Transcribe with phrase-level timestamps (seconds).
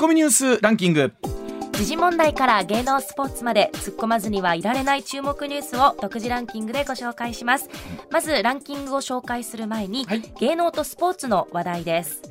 [0.00, 1.12] コミニュースランキング。
[1.72, 7.68] 時事問題から芸能スポーツまで突っ込まずにはいられない注目ニュースを独自ランキングでご紹介します。
[8.12, 12.22] まずランキングを紹介する前に、はい、芸能とスポーツの話題です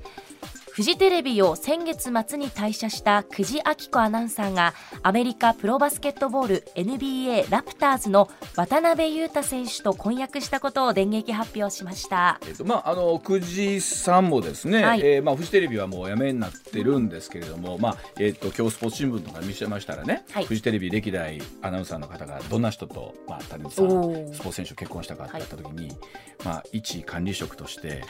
[0.78, 25.98] フジテレビを先月末に退社した久慈明子アナウンサーがアメリカプロバスケットボール NBA ラプターズの渡辺裕太選手と婚約したことを電撃発表しました、えっとまあ、あの久慈さんもですね、はい、えー、まあ、フジテレビはもうやめになってるんですけれども、まあえっと今日スポーツ新聞とか見せましたらね、はい、フジテレビ歴代アナウンサーの方がどんな人と、まあ、谷さんスポーツ選手結婚したかってやった時に、はい、
[26.46, 28.04] まあ、一管理職として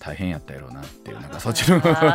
[0.00, 1.80] 大変やったやろうなっていう、なんかそっちの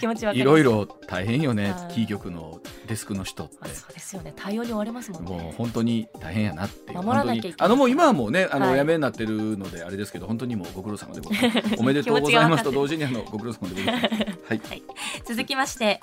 [0.00, 3.68] 気持ちいろいろ大変よね、キー局のデスクの人って。
[3.68, 4.32] そうですよね。
[4.34, 5.30] 対応に追われますもんね。
[5.30, 7.56] もう本当に大変やなって守らなきゃいけない。
[7.58, 11.74] あのもう今はもうね、あの、はい、やめになってるのであれですけど、本当にもうご苦労様でございます。
[11.78, 14.04] おめでとうございますと同時にあのご苦労様でございます。
[14.48, 14.60] はい。
[14.68, 14.82] はい、
[15.24, 16.00] 続きまして、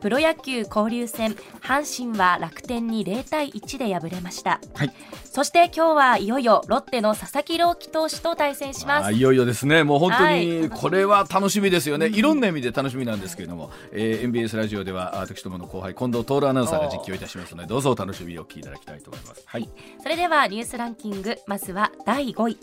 [0.00, 4.60] プロ野球交流戦、阪神は楽天に0対1で敗れました。
[4.74, 4.92] はい。
[5.32, 9.14] そして今日はいよいよロッテの佐々木朗希投手と対戦します。
[9.14, 9.82] いよいよですね。
[9.82, 12.10] もう本当にこれは楽しみですよね。
[12.10, 19.42] はい、いろんな意味で楽しみなんですけれども、えー、MBS ラジオでは私どもの後輩近藤徹アナウンサーが実況いたしますので、どうぞお楽しみをお聞きいただきたいと思います。
[19.46, 19.66] はい。
[20.02, 22.58] それではニュースランキング、まずは第5位。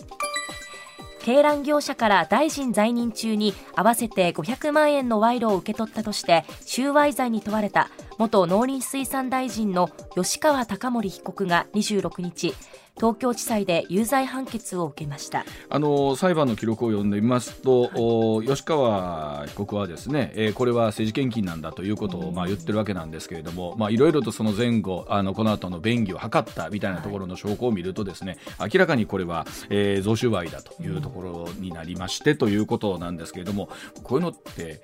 [1.21, 12.53] 鶏卵業者から大臣在任中に合わせて500万円の賄賂を受け取ったとして収賄罪に問われた元農林水産大臣の吉川貴盛被告が26日
[12.97, 15.45] 東京地裁で有罪判決を受けました。
[15.69, 33.69] あの裁判の記録を読んでみますと、はい、吉川被告はですね、えー、これは政治献金なんだということをまあ言ってるわけなんですけれども、まあいろいろとその前後あのこの後の便宜を図ったみたいなところの証拠を見るとですね、はい、明らかにこれは、えー、贈収賄だというところになりまして、ということなんですけれども
[34.03, 34.81] こういうのって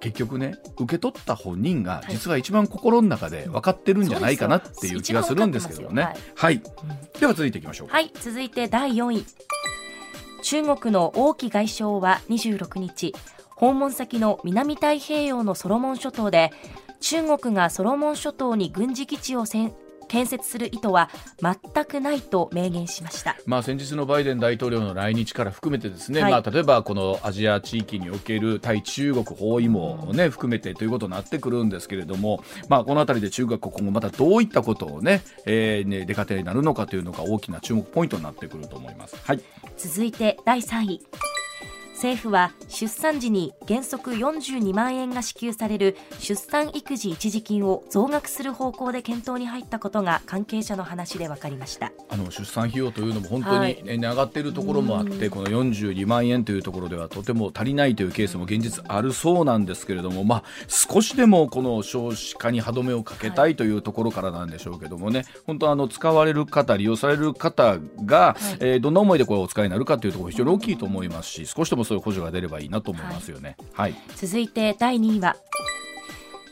[0.00, 6.02] 結局ね受け取った本人が実は一番心の中で分かってるんじゃないかなっていう気がするんですけどね。
[6.02, 6.62] はい、はい、
[7.18, 7.88] では続いていきましょう。
[7.88, 8.10] はい。
[8.20, 9.24] 続いて第4位。
[10.42, 13.14] 中国の王毅外相は26日
[13.50, 16.52] 訪問先の南太平洋のソロモン諸島で
[17.00, 19.46] 中国がソロモン諸島に軍事基地を
[20.08, 21.10] 建設する意図は
[21.40, 39.16] 全くないと明言しました、まあ、先日のバイデン大統領の来日から含めてですね、はい、まあ、例えばこのアジア地域における対中国包囲網を、ね、含めてということになってくるんですけれども、まあ、この辺りで中国が今後またどういったことをね、えー、ね出方になるのかというのが大きな注目ポイントになってくると思います。
[39.22, 39.40] はい、
[39.76, 41.00] 続いて第3位
[41.98, 51.90] 政府は出産時に原則42万円が支給される出産育児一時金を増額する方向で検討に入ったことが関係者の話で分かりました。
[52.08, 73.56] あの出産費用というのも本当に、ね、上がっているところもあって、この42万円というところではとても足りないというケースも現実あるそうなんですけれども、まあ、少しでもこの少子化に歯止めをかけたいというところからなんでしょうけどもね、本当あの使われる方利用される方が、はい、えー、どんな思いでこれをお使いになるかというところ非常に大きいと思いますし少しでもそういう補助が出ればいいなと思いますよね。
[73.72, 75.36] はい、はい、続いて第2位は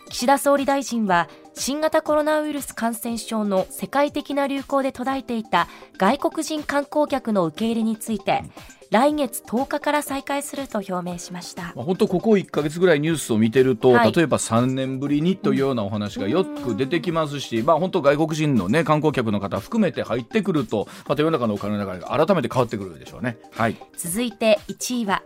[0.09, 1.29] 岸田総理大臣は
[1.59, 8.45] 新型コロナウイルス感染症の世界的な流行で途絶えていた外国人観光客の受け入れについて、
[8.91, 25.23] 来月10日から再開すると表明しました、まあ、本当ここ1か月ぐらいニュースを見てると、はい、例えば3年ぶりにというようなお話がよく出てきますし、まあ、本当外国人の、ね、観光客の方含めて入ってくるとまた世の中のお金の流れが改めて変わってくるでしょうね、はい、続いて1位は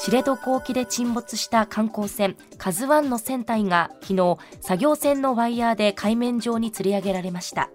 [0.00, 7.70] 知床沖で沈没した観光船「カズワンの船体が昨日作業船のワイヤーで海面上に吊り上げられました。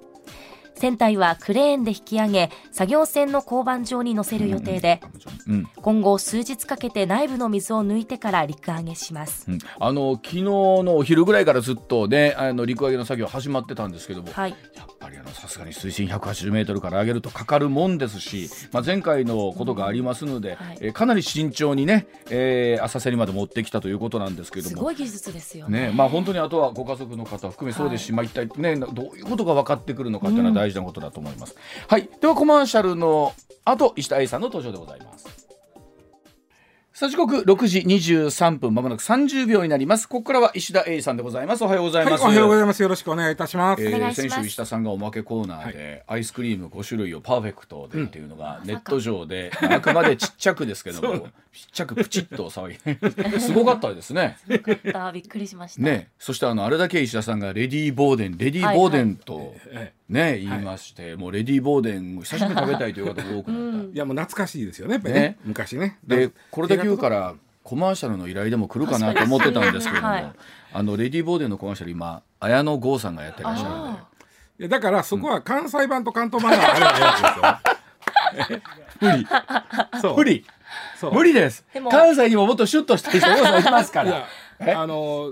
[0.80, 5.02] 船体はクレーンで引き上げ作業船の甲板上に乗せる予定で、
[5.46, 24.76] うん、今後数日かけて内部の水を抜いてから陸揚げします、うん、あの昨日のお昼ぐらいからずっとねあの陸揚げの作業始まってたんですけども、はい、やっぱりあのさすがに水深180メートルから上げるとかかるもんですし、まあ、前回のことがありますので、うんはい、えかなり慎重にね、えー、浅瀬にまで持ってきたということなんですけども。
[24.76, 31.56] すごい技術ですよね、ね、まあ、本当にあとはご家族の方含めそうですし、はい、まあ、一体ねどういうことが分かってくるのかっていうのは大事なことだと思います。
[31.88, 33.34] はい、ではコマーシャルの
[33.66, 35.39] 後石田 A さんの登場でございます。
[37.00, 40.06] さあ時刻六時二十三分まもなく三十秒になります。
[40.10, 41.64] ここからは石田英さんでございます。
[41.64, 42.82] おはようございます、はい、おはようございます。
[42.82, 51.20] よろしくお願いいたします、えー、先週石田さんがおまけコーナーで、はい、アイスクリーム五種類をパーフェクトでっていうのがネット上で、うん、あくまでちっちゃくですけども
[51.56, 52.68] ちっちゃくプチッと騒
[53.32, 54.38] ぎすごかったですね。
[54.46, 55.12] すごかった。
[55.14, 55.82] びっくりしました。
[55.82, 56.10] ね。
[56.20, 65.98] そしてあのあれだけ石田さんがレディーボーデンレディーボーデンと、はいはいね言いまして、もうレディーボーデン久しぶりに食べたいという方が多くなった、いやもう懐かしいですよねやっぱりね、ね、昔ね。
[66.06, 70.32] でこれだけ言うからコマーシャルの依頼でも来るかなと思ってたんですけども、はい
[70.72, 73.90] あのレディー・ボーデンのコマーシャル今綾野剛さんがやってらっしゃるので。
[73.92, 74.10] あ
[74.60, 77.60] いやだからそこは関西版と関東版があればいいわ
[78.38, 78.62] けですよ。
[79.00, 79.28] 無理。
[80.02, 80.18] そう。
[80.18, 80.46] 無理。
[81.00, 81.14] そう。
[81.14, 81.66] 無理です。
[81.90, 84.28] 関西にももっとシュッとした人がいますかいら
[84.60, 85.32] やあの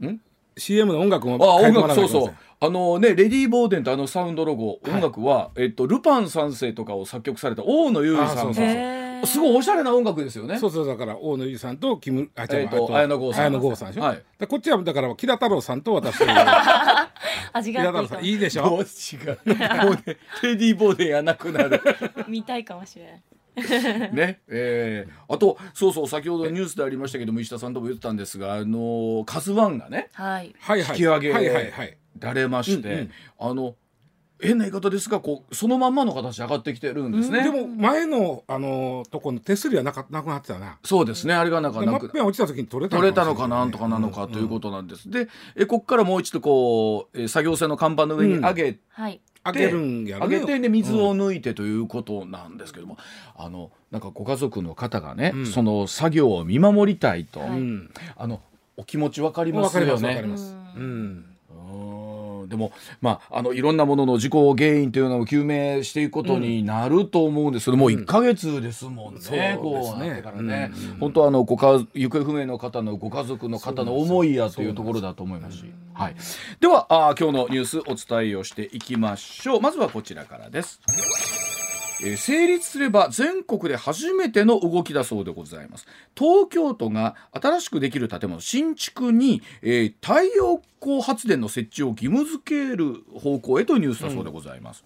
[0.00, 0.20] ん？
[0.58, 2.34] CM の音楽もあ音変えてもら楽そうそう。
[2.60, 10.58] あのねレディー・ボーデンとあのサウンドロゴ音楽は、えっとルパン三世とかを作曲された大野裕二さんあそうそうがすごいおしゃれな音楽ですよね。
[10.58, 14.02] そうそうだから大野裕二さんとキムあ違うえーと綾野剛さん綾野剛さんでしょ？
[14.02, 14.22] はい。
[14.38, 16.16] でこっちはだから木田太郎さんと私。
[17.52, 18.20] 味田太郎さがあっていいかも。
[18.22, 18.62] んいいでしょ？
[18.70, 19.32] どっちが
[19.84, 20.02] もうね
[20.42, 21.80] レディー・ボーデンやなくなる。
[22.28, 23.22] 見たいかもしれない
[24.12, 30.54] ねえー、あとそうそう先ほどニュースでありましたけども石田さんとも言ってたんですがあのカズワンがねはい。
[30.58, 30.96] はいはい。
[30.96, 31.98] 引き上げはいはいはい。
[32.18, 33.10] られまして、うんうん。
[33.38, 33.74] あの
[34.40, 40.78] 変な言い方ですがこうそのまんまの形で上がってきてるんですね、でも前のあのとこの手すりはなかなくなってたな。
[40.84, 52.98] そうですねあれがなんかでなく落ちた時に取れた取れたのかなんとかなのかということなんです、でえここからもう一度こうえ作業船の看板の上に上げて、はい開けるんやろね上げてで水を抜いてということなんですけども、
[53.36, 57.90] あのなんかご家族の方がね、うんその作業を見守りたいと、はいうん。
[58.16, 58.40] あの
[58.76, 60.00] お気持ちわかりますわかりまよね。
[60.00, 60.56] すわかります。
[60.76, 61.24] ううん。
[62.48, 69.58] うんでもまああのいろんなものの事故原因というのを究明していくことになると思うんですけど、もう1か月ですもんね、そうですね。
[69.60, 70.90] こうなってからね、うん。
[70.92, 75.64] うん本当あのご家行方不明の方のご家族の方の思いやというところだと思いますし、
[75.94, 76.16] はい、
[76.60, 79.60] ではあ今日のニュースお伝えをしていきましょう。
[79.60, 80.80] まずはこちらからです。
[82.00, 85.86] えー成立すれば全国で初めての動きだそうでございます。
[86.16, 94.84] 東京都が新しくできる建物新築に、えー太陽光発電の設置を義務付ける方向へというニュースだそうでございます、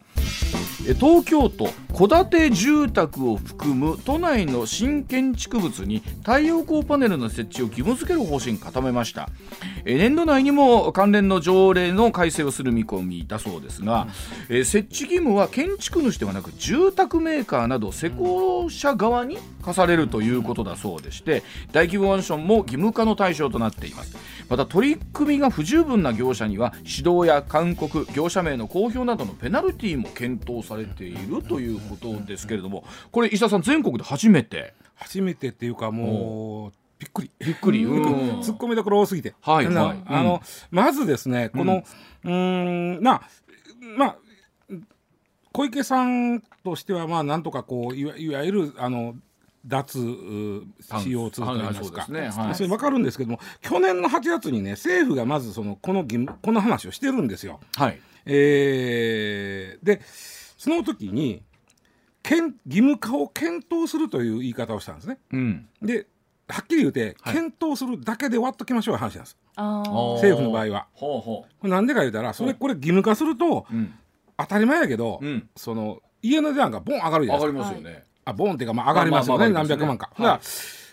[0.88, 9.28] え東京都戸建て住宅を含む都内の新建築物に太陽光パネルの設置を義務付ける方針固めました。
[9.84, 14.08] え年度内にも関連の条例の改正をする見込みだそうですが、
[14.48, 21.42] え設置義務は建築主ではなく住宅メーカーなど施工者側に課されるということだそうでして
[21.72, 24.16] 大規模マンションも義務化の対象となっています。
[24.48, 34.74] また取り組みが不十分な業者には指導や勧告業者名の公表などのペナルティーも検討されているということですけれどもこれ石田さん全国で初めて？
[34.94, 37.30] 初めてっていうかもうびっくり。
[37.40, 38.40] びっくり、うん。
[38.40, 39.34] 突っ込みどころ多すぎて。
[39.40, 40.02] はいなはい。
[40.06, 40.40] あの、
[40.70, 41.82] まずですね、この、
[42.24, 42.30] うー
[43.00, 43.22] ん、な、
[43.96, 44.16] まあ、
[45.50, 49.16] 小池さんとしては、まあ、なんとかこう、いわいわゆる、あの、
[49.66, 50.02] 脱う
[50.80, 52.06] CO2 といいはいはいますか、
[52.42, 52.54] はい。
[52.54, 57.60] それ分かるんですけども去年の8月にね政府がまずそのこの義務この話をしてるんですよ。
[57.76, 58.00] はい。
[58.26, 60.00] えーで
[60.56, 61.42] その時に
[62.22, 65.18] けん義務化を検討するという言い方をしたんですね。
[65.32, 65.68] うん。
[65.80, 66.06] で
[66.48, 67.34] はっきり言うて、はい。
[67.34, 69.82] 検討するだけで終わっときましょういう話なんですあ
[70.14, 70.86] 政府の場合は。
[70.92, 73.94] ほうほこれなんでか言うたらそれこれ義務化するとう、うん、
[74.36, 75.48] 当たり前やけど、うん。
[75.56, 77.78] その家の値段がボン上がるじゃない上がですか。
[77.78, 80.10] りますよね、あボンっていうかまあ上がりますよね、まあまあ何百万か。
[80.18, 80.50] 上がりだから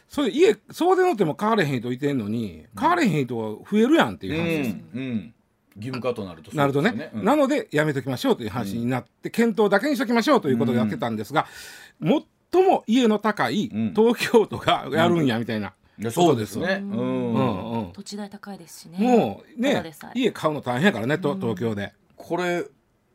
[0.09, 4.77] それ家そうでのっても買われへん人いてんのに買われへん人は増えるやんっていう話です。
[4.95, 5.33] うんうん、
[5.75, 7.11] 義務化となるとそうなるとね。
[7.13, 7.23] うん。
[7.23, 11.45] なのでやめときましょうという話になって、検討だけにしときましょうということでやってたんですが、
[12.01, 13.93] 最も家の高いうん。
[13.95, 15.73] 東京都がやるんやみたいな、
[16.11, 16.79] そうですね。
[16.81, 16.91] うん。
[16.91, 17.33] うん。
[17.33, 17.91] うんうん。
[17.93, 18.97] 土地代高いですしね。
[18.97, 19.83] もうね
[20.15, 21.93] 家買うの大変やからね、と東京で。
[22.15, 22.65] これ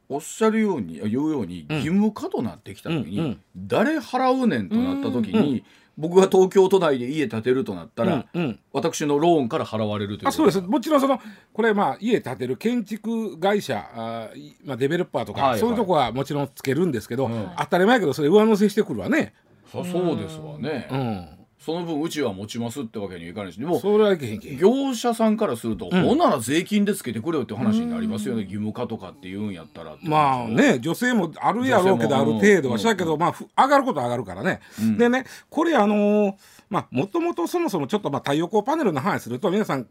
[0.09, 5.65] おっしゃるように言うように義務化となってきた時に、誰払うねんとなった時に、
[5.97, 8.27] 僕が東京都内で家建てるとなったら、
[8.73, 10.61] 私のローンから払われるというあそうです。
[10.61, 11.21] もちろんその
[11.53, 14.31] これまあ家建てる建築会社あ
[14.65, 17.49] まあ、デベロッパーとか、そういうとこはもちろんつけるんですけど、うん。
[17.57, 19.33] 当たり前やけどそれ上乗せしてくるわね、
[19.71, 21.29] そそうですわね、うん、
[21.65, 34.99] その分うちは持ちますってわけにはいかないしでもそれはいけへんけ業者さんからすると、ほんなら税金でつけてくれよって話になりますよね、義務化とかって言うんやったらってまあね女性もあるやろうけどあ女性もる程度はうんしたけど、まあふ上がることは上がるからね、ん。
[34.99, 36.35] でねこれあのー
[36.69, 39.87] まあもともとそもそもちょっとまあ太陽光パネルの話すると皆さん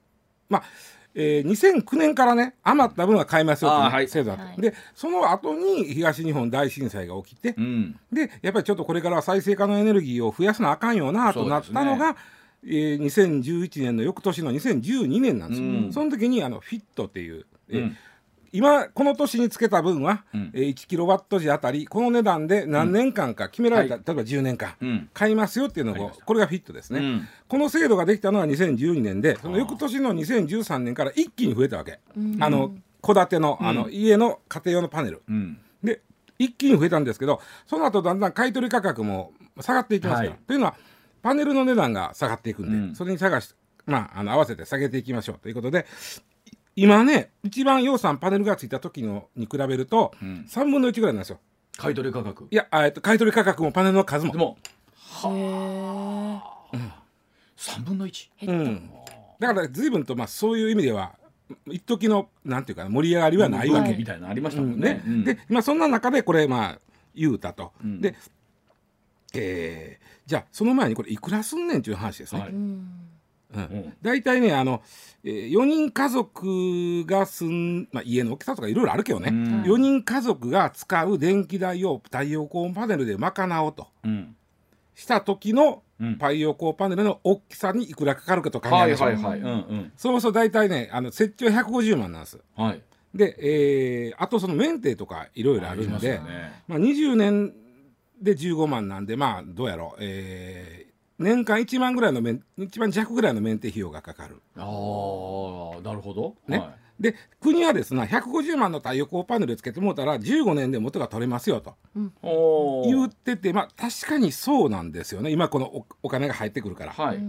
[0.50, 0.64] まあ
[1.16, 4.08] えー、2009年からね余った分は買いますよっていうあーはい。
[4.08, 4.62] 制度だった、はい。
[4.62, 8.00] でその後に東日本大震災が起きて、うん。
[8.12, 12.16] でやっぱりちょっとこれからは再生可能エネルギーを増やすなあかんよなとなったのが、
[12.66, 15.94] えー2011年の翌年の2012年なんですよ、うん。
[15.94, 17.98] その時にあのフィットっていう、えーうん
[18.54, 20.52] 今この年につけた分は、うん。
[20.54, 25.10] えー1キロワット時あたりこの値段で何年間か決められた、は例えば10年間、うん。
[25.14, 27.28] 買いますよっていうのをこれがフィットですね、うん。
[27.48, 32.00] この制度ができたのは2012年でその翌年の2013年から一気に増えたわけ、
[32.40, 35.58] あの戸建てのあの、家の家庭用のパネル、うん。
[35.84, 36.02] で
[36.38, 40.40] 一気に増えたんですけどその後だんだん買い取り価格も下がっていきますから、はい。
[40.46, 40.76] というのは
[41.22, 42.96] パネルの値段が下がっていくんで、うん。
[42.96, 43.56] それに探し、
[43.86, 45.86] まあ、あの合わせて下げていきましょうということで
[46.76, 50.46] 今ね一番洋さんパネルがついた時のに比べると、ん。
[50.50, 51.40] 3分の1ぐらいなんですよ。
[51.78, 52.48] 買い取り価格。
[52.50, 54.32] いやあえっと買い取り価格もパネルの数も。
[54.32, 54.58] でも
[55.24, 56.42] へー。
[57.58, 58.70] 3分の1減った。
[58.70, 58.90] うん、
[59.40, 61.14] だから随分とまあそういう意味では
[61.68, 64.76] 一時のなんていうかな盛り上がりはないわけ、はいみたいなのありましたうんね。
[64.76, 64.82] もん。
[64.82, 65.24] ねうん。
[65.24, 66.80] で、まあ、そんな中でこれまあ
[67.16, 68.02] 言うたと、うん。
[68.02, 68.16] で、
[69.34, 72.42] えーじゃあその前にこれいくらすんねんっていう話ですね。
[72.42, 72.52] はい
[74.02, 74.82] 大体ねあの、
[75.24, 79.62] えー、4人家族が住ん、まあ、家の大きさとかいろいろあるけどね、うん。
[79.64, 84.36] 4人家族が使う電気代を太陽光パネルで賄おうとうん。
[84.96, 86.14] した時のうん。
[86.14, 89.92] 太陽光パネルの大きさにいくらかかるかと考えはいましょう、はいはいうんうん。
[89.96, 92.40] そもそも大体ねあの設置は150万なんです。
[92.56, 92.82] はい。
[93.14, 96.64] で、えーあとそのメンテとかいろいろあるんで、まね。
[96.68, 97.54] まあ、20年
[98.22, 100.83] で15万なんでまあどうやろう、えー
[101.20, 104.42] 年間1万ぐらいのメン1万弱ぐらいのメンテ費用がかかる。
[104.58, 106.36] ああなるほど。
[106.48, 106.58] ね。
[106.60, 111.76] はで国はですね150万の太陽光パネルつけてもうたら15年で元が取れますよと。
[111.96, 112.86] いおー。
[112.86, 115.32] 言っててまあ確かにそうなんですよね。
[115.32, 117.20] 今このおお金が入ってくるから、はい。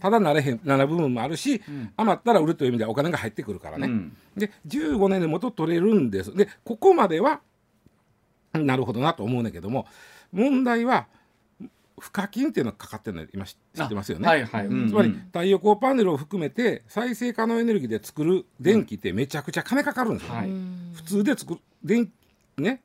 [0.00, 1.62] ただなれへんなら部分もあるし、
[1.96, 4.16] 余ったら売るという意味ではお金が入ってくるからね、うん。
[4.36, 6.34] で15年で元取れるんです。
[6.34, 7.40] でここまでは
[8.52, 9.86] なるほどなと思うんだけども
[10.32, 11.08] 問題は
[11.96, 14.66] 賦課金っていうのがかかってるの今知知ってますよね、はいはい。
[14.66, 14.88] うん。
[14.88, 20.50] つまりうん太陽光パネルを含めて再生可能エネルギーで作る電気ってめちゃくちゃ金かかるんですよ、はい。
[20.94, 22.10] 普通で作る電
[22.56, 22.82] ね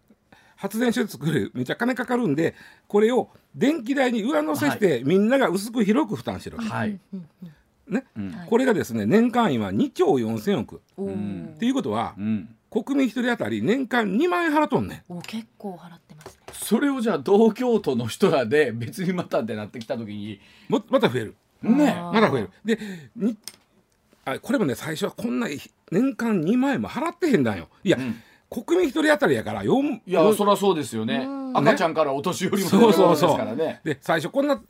[0.56, 2.56] 発電所で作る めちゃ金かかるんで
[2.88, 7.00] これを電気代に上乗せして、みんなが薄く広く負担してるわけ、はい。
[7.88, 8.06] ね。
[8.16, 8.32] うん。
[8.32, 10.82] はいこれがですね年間今2兆4000億。
[11.56, 15.14] っていうことはうん国民一人当たり年間2万円払っとんねん。
[15.14, 16.44] お結構払ってますね。
[16.54, 20.40] それをじゃあ東京都の人らで別にまたってなってきた時に。
[20.68, 21.36] もまた増える。
[21.64, 21.96] ね。
[22.14, 22.50] まだ増える。
[22.64, 22.80] で
[23.16, 23.38] に
[24.26, 25.48] あこれもね最初はこんな
[25.92, 27.70] 年間2万円も払ってへんだよ。
[27.84, 28.22] いや、うん。
[28.50, 31.26] 国民一人当たりやから4いやそりゃそうですよね。
[31.28, 31.58] うん。
[31.58, 33.30] 赤ちゃんからお年寄りまでそうそうそう。
[33.30, 33.82] ですからね。
[33.84, 34.62] で最初こんな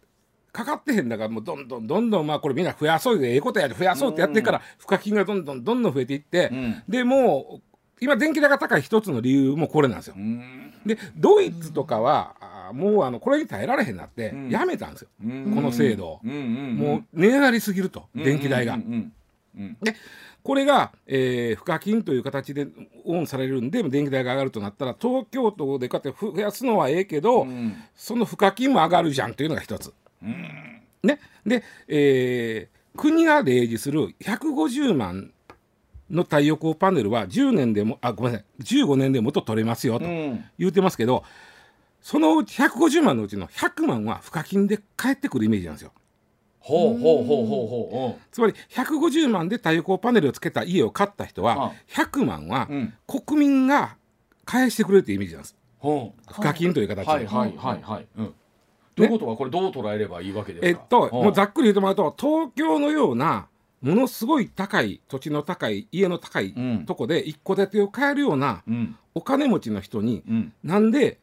[0.51, 6.83] かかってへんだからもうどんどんどんどんまあこれみんな増やそうでええことやって増やそうってやってから賦課金がどんどんどんどん増えていって、うん。
[6.87, 7.68] でもう
[8.01, 10.15] 今電気代が高い一つの理由もこれなんですよ。
[10.17, 10.19] う。
[10.19, 10.73] ん。
[10.85, 14.49] でドイツとかはもうあのこれに耐えられへんなってん。
[14.49, 15.55] やめたんですよ、うん。
[15.55, 16.19] この制度を。
[16.23, 18.77] もう値上がりすぎると、電気代が。
[19.81, 19.95] で
[20.41, 22.67] これが、えー、賦課金という形で
[23.03, 27.75] オンされるんで電気代が上がるとなったら東京都でこうやって増やすのはええけど、うん。
[27.95, 29.93] その賦課金も上がるじゃんというのが一つ。
[30.21, 35.31] ね、で、えー国が例示する150万
[36.09, 40.43] の太陽光パネルは10年でもあごめんなさい15年で元取れますよとうん。
[40.57, 41.23] 言ってますけど、
[42.01, 45.91] そのうち150万のうちの100万は賦課金で返ってくるイメージなんですよ。
[46.59, 52.93] ほうほうほうほうほうつまり150万で太陽光パネルをつけた家を買った人は100万はうん。
[53.07, 53.95] 国民が
[54.45, 55.55] 返してくれるというイメージなんです。
[55.79, 57.11] ほ賦課金という形で。
[57.11, 58.07] うはいはいはいはい。
[58.17, 58.33] うん。
[58.95, 60.67] ということはこれどう捉えればいいわけですか？
[60.67, 61.23] えっと、うん。
[61.23, 63.47] もうざっくり言ってもらうと東京のような
[63.81, 66.85] ものすごい高い土地の高い家の高いうん。
[66.85, 68.95] とこで一戸建てを買えるようなうん。
[69.15, 70.53] お金持ちの人にうん。
[70.63, 71.19] なんで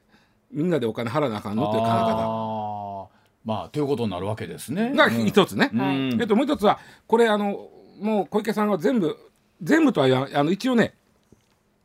[0.50, 1.66] みんなでお金払わなあかんの？
[1.70, 3.08] という考え方。
[3.44, 4.92] まあということになるわけですね。
[4.92, 5.70] が一つね。
[5.72, 6.18] うん。
[6.20, 7.68] えっともう一つはこれあの
[8.00, 9.16] もう小池さんは全部
[9.62, 10.94] 全部とはあの一応ね、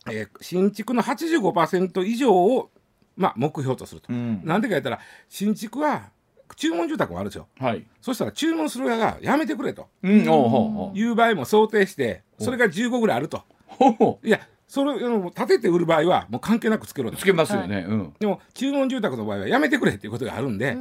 [0.10, 2.70] えー新築の85%以上を
[3.16, 4.12] まあ目標とすると。
[4.12, 4.42] うん。
[4.44, 5.00] なんでか言ったら
[5.30, 6.10] 新築は
[6.56, 7.48] 注文住宅もあるんですよ。
[7.60, 7.86] はい。
[8.02, 9.88] そしたら注文する側がやめてくれと。
[10.04, 13.44] うんおうほういう場合も想定してそれが15ぐらいあると。
[13.68, 17.86] ほうほいやそれあの建てて売る場合はもう関係なくつけろつけますよね。
[17.88, 18.14] うん。
[18.20, 20.78] でも注文住宅の場合はやめてくれっていうことがあるんで、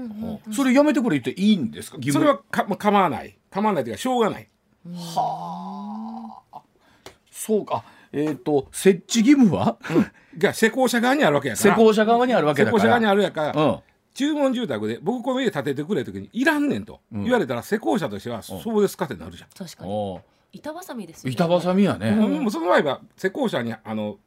[0.53, 1.97] それやめてくれ言っていいんですか？
[1.97, 3.37] 義務それはかもう構わない。
[3.51, 4.49] 構わないというかしょうがない。
[7.33, 7.83] そうか。
[8.13, 9.77] えっと設置義務は？
[10.39, 11.75] が施工者側にあるわけやから。
[11.75, 12.81] 施工者側にあるわけだから。
[12.81, 13.79] 施工者側にあるやから、うん
[14.15, 17.01] 注文住宅で僕この家建ててくれときにいらんねんと。
[17.13, 19.49] 言われたら施工者としてはそうですかってなるじゃん。
[19.51, 20.21] 確かに。
[20.53, 21.33] 板挟みですよね。
[21.33, 22.11] 板挟みやね。
[22.13, 24.19] もうその場合は施工者にあの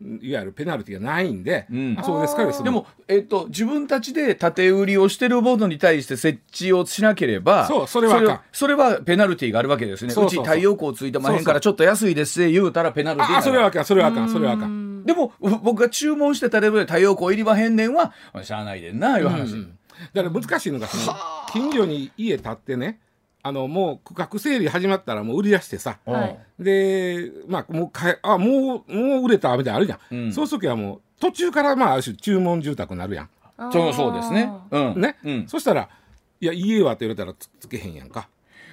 [0.00, 1.96] いわゆるペナルティがないんで、うん。
[1.98, 8.40] あそうですかですでも、えっと、自分たちで建売りをしてるものに対して設置をしなければそうそれはあかん。
[8.52, 10.12] それはそれはペナルティーがあるわけですね。
[10.12, 10.44] そううそうそう。
[10.44, 15.04] ち太陽光ついてまへんからちょっと安いですって言うたらペナルティそれはあかんそれはあかんそれはあかん。
[15.04, 18.12] でもう僕が注文してたレベルで太陽光いりまへんねんは
[18.42, 19.66] しゃあないでんないう話、
[20.12, 21.16] だから難しいのがその
[21.52, 23.00] 近所に家建ってね
[23.42, 25.98] あのもう区画整理始まったらもう売り出してさ。
[26.04, 26.38] はい。
[26.58, 30.32] でまあもうかえあもうもう売れたみたいなのあるじゃん、うん。
[30.32, 33.30] そういう時はもう途中からまあある種注文住宅になるやん。
[33.72, 34.50] そうそうですね。
[34.70, 35.00] うん。
[35.00, 35.48] ね、うん。
[35.48, 35.88] そしたら
[36.40, 38.28] いや家はって言われたらつつけへんやんか。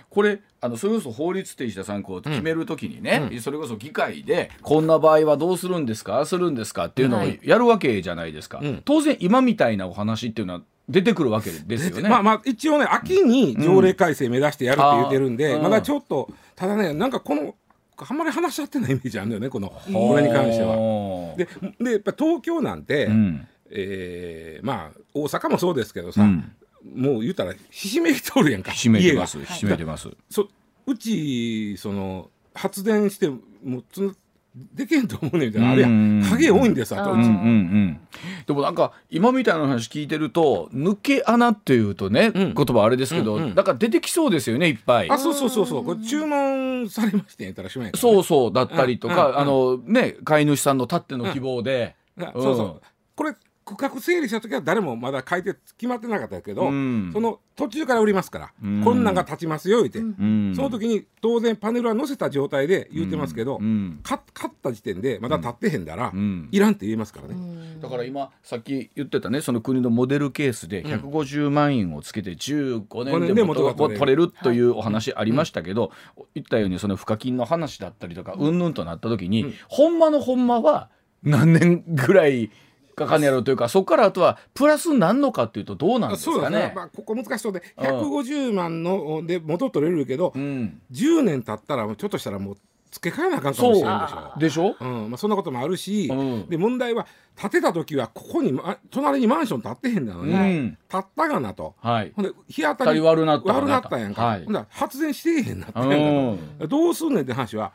[0.10, 7.40] これあのそれこそ法律定した参考を決めるときにね、それこそ議会でこんな場合はどうするんですかするんですかっていうのをはい。
[7.44, 8.82] やるわけじゃないですか、ん。
[8.86, 12.10] 当然今みたいなお話っていうのは出てくるわけですよね。
[12.10, 17.56] まあまあ一応ね秋に条例改正目指してやるって言ってるんで、あーまだちょっとただねなんかこの
[17.98, 20.76] あんまり話し合ってないイメージあるんだよねこのこれに関しては。
[20.78, 21.48] はで
[21.80, 26.52] でやっぱ東京なんて、うんえーまあ大阪もそうですけどさ、うん
[26.96, 30.08] もう言ったらひしめいとるやんかひしめいてますひしめいてます。
[30.30, 30.48] そ
[30.86, 33.40] うちその発電しても
[33.80, 34.14] うつな
[34.56, 35.72] できへんと思うねんみたいな。
[35.72, 36.20] あれやうん。
[36.20, 37.12] ん影多いんですよ、うん。
[37.12, 38.00] うんうん、
[38.48, 42.34] でもなんか今みたいな話聞いてると抜け穴っていうとね、ん。
[42.34, 43.56] 言葉あれですけど、うんうん。
[43.56, 45.10] なんか出てきそうですよねいっぱい。
[45.12, 45.18] あ。
[45.18, 45.86] そうそうそうそう。
[45.86, 49.34] これ注文されましてんやったらしまいそうそうだったりとか、うん。
[49.34, 49.40] うん。
[49.40, 52.82] あのね飼い主さんのたっての希望で、なそうそう。
[53.16, 53.34] これ
[53.66, 57.10] 区画整理した時は誰もまだ書いて決まってなかったけど、うん。
[57.12, 58.84] その途中から売りますから、うん。
[58.84, 60.54] こんなんが立ちますよ言って、うん。
[60.56, 64.00] その時に当然パネルは載せた状態で言ってますけど、うん。
[64.04, 66.48] か買った時点でまだ立ってへんだら、うん。
[66.52, 67.36] いらんって言えますからね。
[67.82, 74.00] だから今さっき言ってたねその国のモデルケースで150万円をつけて15年で五年で元が取れる。
[74.00, 75.92] 取れるというお話ありましたけど、
[76.36, 80.90] 言ったようにその賦課金の話だったりとかうんぬんとなった時に、ほんまのほんまは
[81.24, 82.52] 何年ぐらい
[82.96, 86.42] かかんねやろうというかそこからあとはプラスになんのかっていうとどうなんですかね。
[86.42, 86.74] だね。
[86.76, 87.86] まあ、ここ難しそうでうん。
[87.86, 92.58] 150万ので元取れるけど、うん、10年経ったらちょっとしたらもう
[92.96, 94.40] 付け替えなあかんかもしれんでしょ。
[94.40, 95.10] でしょ、うん。
[95.12, 96.50] まあ、そんなこともあるし、うん。
[96.50, 100.78] で問題は建てた時はここに、ま、隣にマンション建ってへんなのに、うん。
[100.88, 101.76] 建ったがなと。
[101.82, 102.14] はい。
[102.16, 104.46] ほんで日当たり悪なったやんか、はい。
[104.46, 106.70] ほん発電してへんなったんうやん。
[106.70, 107.74] どうすんねんって話は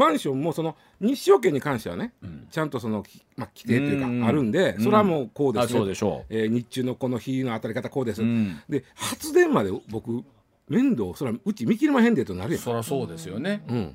[0.00, 2.14] マンションもその日照権に関してはね、
[2.50, 4.20] ちゃんとその、きまあ、規定といううん。
[4.22, 8.60] かあるんで、それはもうこうですあそうでしょえー日中のこの日の当たり方こうです、うん。
[8.68, 10.24] で発電まで僕
[10.68, 12.62] 面倒それはうち見切りまへんでとなるやん。
[12.62, 13.62] そりゃそうですよね。
[13.68, 13.76] うん。
[13.76, 13.78] う。
[13.80, 13.92] ん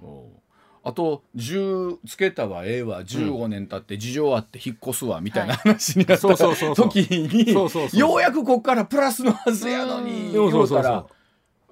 [0.88, 3.02] あと10つけたはええわ。
[3.02, 6.90] 15年経って事情あって引っ越すわみたいな話になったそうそうそうそう。
[6.90, 7.54] 時に
[8.00, 11.06] ようやくこっからプラスのはずやのにそううそうそうたら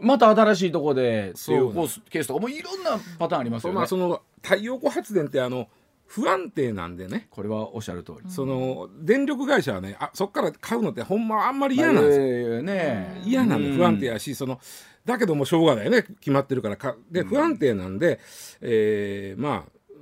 [0.04, 3.88] また新しいとこでってそういうコースケースとかもういろんなパターンありますよねまあ、。
[3.88, 5.68] その太陽光発電ってあの
[6.06, 8.30] 不安定なんでね、これはおっしゃる通り。
[8.30, 12.28] その電力会社はねあそこから買うのってほんまはあんまり嫌なんですよ。
[12.58, 13.22] よね。
[13.26, 14.60] 嫌なんでうん不安定やしその
[15.06, 18.20] だけどもしょうがないよね決まってるからかで不安定なんで、
[18.62, 19.96] えーまあう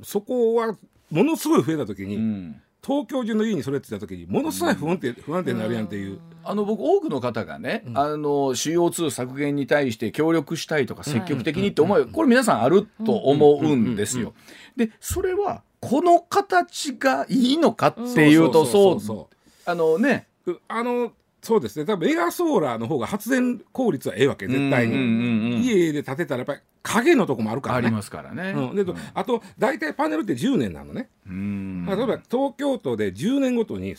[0.00, 0.76] んそこは
[1.10, 14.34] ものすごい増えた時に、うん東京中の家にそれって言った時にものすごい不安定,、不安定になるやんっていう、あの僕多くの方がね、あの CO2 削減に対して協力したいとか積極的にって思い、これ皆さんあると思うんですよ。
[14.76, 19.28] でそれはこの形がいいのかっていうとそうそ
[19.66, 20.26] あのね。
[20.46, 21.84] ううあのそうですね。
[21.84, 25.52] 多分メガソーラーの方が発電効率はええわけ絶対に、うんうんうん。
[25.54, 27.86] うん家で建てたらやっぱり影のとこもあるからね。
[27.86, 28.52] ありますからね。
[28.52, 31.86] うん、であと大体パネルって10年なのね、うん。
[31.86, 33.96] 例えば東京都で10年ごとに、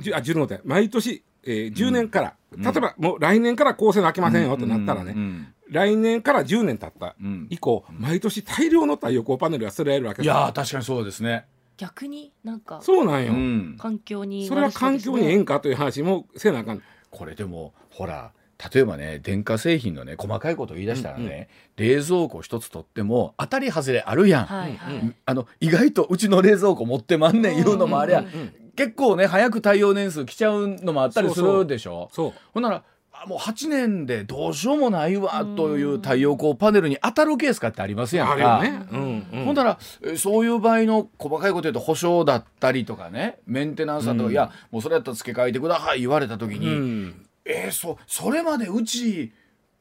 [0.00, 7.16] じゅあ10年ごとに毎年、えー10年から、例えばもう来年から構成の開けませんよとなったらね、うん来年から10年経った。
[7.20, 7.46] うん。
[7.50, 11.46] 以降、毎年大量の太陽光パネルが捨てられるわけいやー確かにそうですね。
[11.76, 13.76] 逆になんかそうなんよ、うん。
[13.78, 16.82] 環境にそれは環境にええ悪んかという話もせなあかん。
[17.10, 18.32] これでもほら
[18.72, 25.14] 例えばね電化製品のね細かいことを言い出したらね、冷蔵庫一つとっても当たり外れあるやん、はいはい。
[25.26, 32.08] あの意外とうちの冷蔵庫持ってまんねん言うのもありゃ、うんうんうん結構ね早く対応年数来ちゃうのもあったりするでしょ？
[32.12, 38.58] そうほんならあもう8年でどうしようもないわという太陽光パネルに当たるケースかってありますやんか。
[38.58, 39.44] あるよね、うんうん。
[39.46, 47.26] ほんならえそういう場合の細かいこと言うと保証だったりとかねメンテナンスだとか、いやもうそれやったら付け替えてください言われた時に、うん。
[47.46, 49.32] えー、そそれまでうち、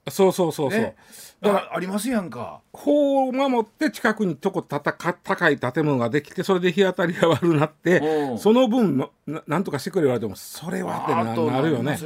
[0.07, 0.95] そうそうそうそう、ね、
[1.41, 2.61] だからありますやんか。
[2.73, 8.37] 法を守って近くにとこたたか高い建物ができてそれで日当たりが悪くなってうん。
[8.37, 11.97] その分のななんとかしてくれ言われてもそれはってなるよね。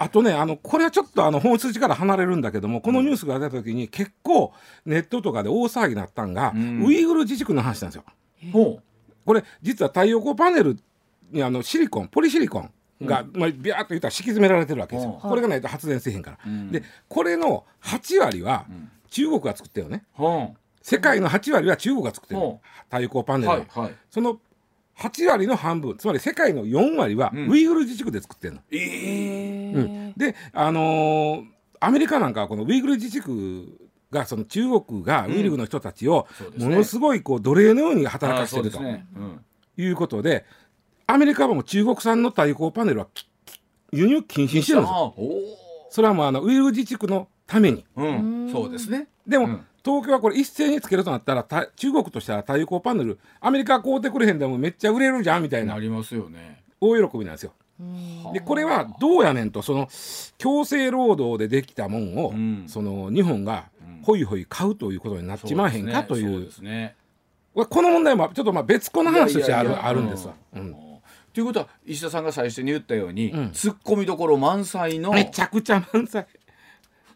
[0.00, 4.52] あとねあのこれはちょっとあの本筋から離れるんだけどもこのニュースが出た時に結構
[4.84, 6.84] ネットとかで大騒ぎになったんが、ん。
[6.84, 8.04] ウイグル自治区の話なんですよ。
[8.52, 8.80] ほ
[9.24, 10.76] これ実は太陽光パネル
[11.30, 12.70] にあのシリコンポリシリコン
[13.02, 15.20] が、まあ、ビャーっと言ったら敷き詰められてるわけですよ。
[15.22, 15.30] うん。
[15.30, 16.50] これがないと発電せえへんから。
[16.50, 16.70] ん。
[16.70, 18.66] でこれの8割は
[19.10, 20.04] 中国が作ってるのね。
[20.82, 22.40] 世界の8割は中国が作ってる。
[22.90, 23.94] 太陽光パうネルを、はいはい。
[24.10, 24.40] その
[24.96, 27.48] 8割の半分つまり世界の4割はん。
[27.48, 28.60] ウイグル自治区で作ってるの。
[28.70, 29.84] えうん。
[30.16, 31.44] ーであのー
[31.80, 38.80] アメリカなんかはこのウイグル自治区がその中国がウイグルの人たちをものすごいこう奴隷のように働あかせてると
[39.76, 40.44] いうことで
[41.10, 43.06] アメリカはもう中国産の太陽光パネルは
[43.92, 45.14] 輸入禁止にしてるんですよ。
[45.88, 47.86] それはもうあのウイル自治区のために。
[47.96, 48.52] ーうん。
[48.52, 49.08] そうですね。
[49.26, 49.64] でも、うん。
[49.82, 55.72] 東京はこれ一斉につけるとなったらた中国としては太陽光パネルアメリカ買うてくれへんでもめっちゃ売れるじゃんみたいな。
[55.72, 56.62] なりますよね。
[56.78, 57.52] 大喜びなんですよ。
[58.34, 59.88] でこれはどうやねんとその
[60.36, 62.64] 強制労働でできたもんを、うん。
[62.66, 63.70] その日本が
[64.02, 66.96] ほいほい買うということになっちまわへんかといそううですね。
[67.54, 70.34] これの問題もちょっとまあ別個の話としてあるあるんですわ。
[70.54, 70.87] うん
[71.32, 73.50] ということは石田さんが最初に言ったように、ん。
[73.52, 76.26] ツッコミどころ満載のめちゃくちゃ満載。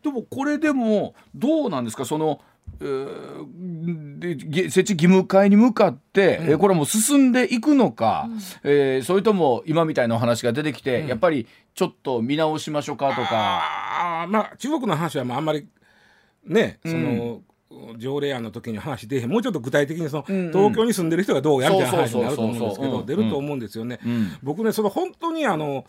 [0.03, 2.05] でもこれでもどうなんですか？
[2.05, 2.41] その、
[2.81, 8.29] えー設置義務化に向かって、えーこれはもう進んでいくのか、
[8.65, 13.29] えーそれとも今みたいなお話が出てきて、やっぱりちょっと見直しましょうかとか。
[13.33, 15.67] あーまあ中国の話はまああんまり
[16.45, 17.43] ねその、
[17.99, 19.31] 条例案の時に話出えへん。
[19.31, 20.53] もうちょっと具体的にその、んうん。
[20.53, 23.99] 東京に住んでる人がどうやみたいな話になると思うんですけど出ると思うんですよね。
[24.05, 24.33] うん。
[24.43, 25.85] 僕ねその本当にあの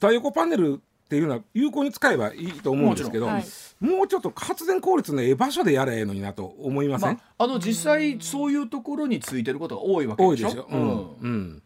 [0.00, 10.48] 太陽光パネルっていうのは有効に使えばいいと思うんですけども,、うちょっと発電効率のええ場所でやればええのになと思いません、まあ、あの実際そういうところについてることが多いわけでしょ？
[10.48, 10.66] 多いですよ。
[10.68, 11.16] うん。
[11.20, 11.62] うん。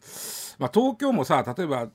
[0.59, 1.89] まあ、東京もさ例えば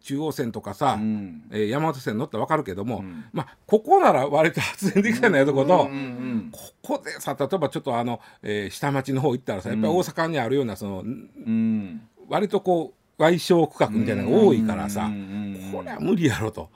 [0.00, 1.42] 中央線とかさ、うん。
[1.50, 3.24] えー山手線乗ったら分かるけども、ん。
[3.32, 6.58] まあ、ここなら割と発電できたようなとこと、うんうんこ
[6.98, 12.02] こでさ例えばちょっとあの、えー下町の方行ったらさやっぱり大阪にあるようなその、うん。
[12.28, 15.39] 割とこう賠償区画みたいなのが多いからさ、うんうんうん
[15.70, 16.70] これは無理やろと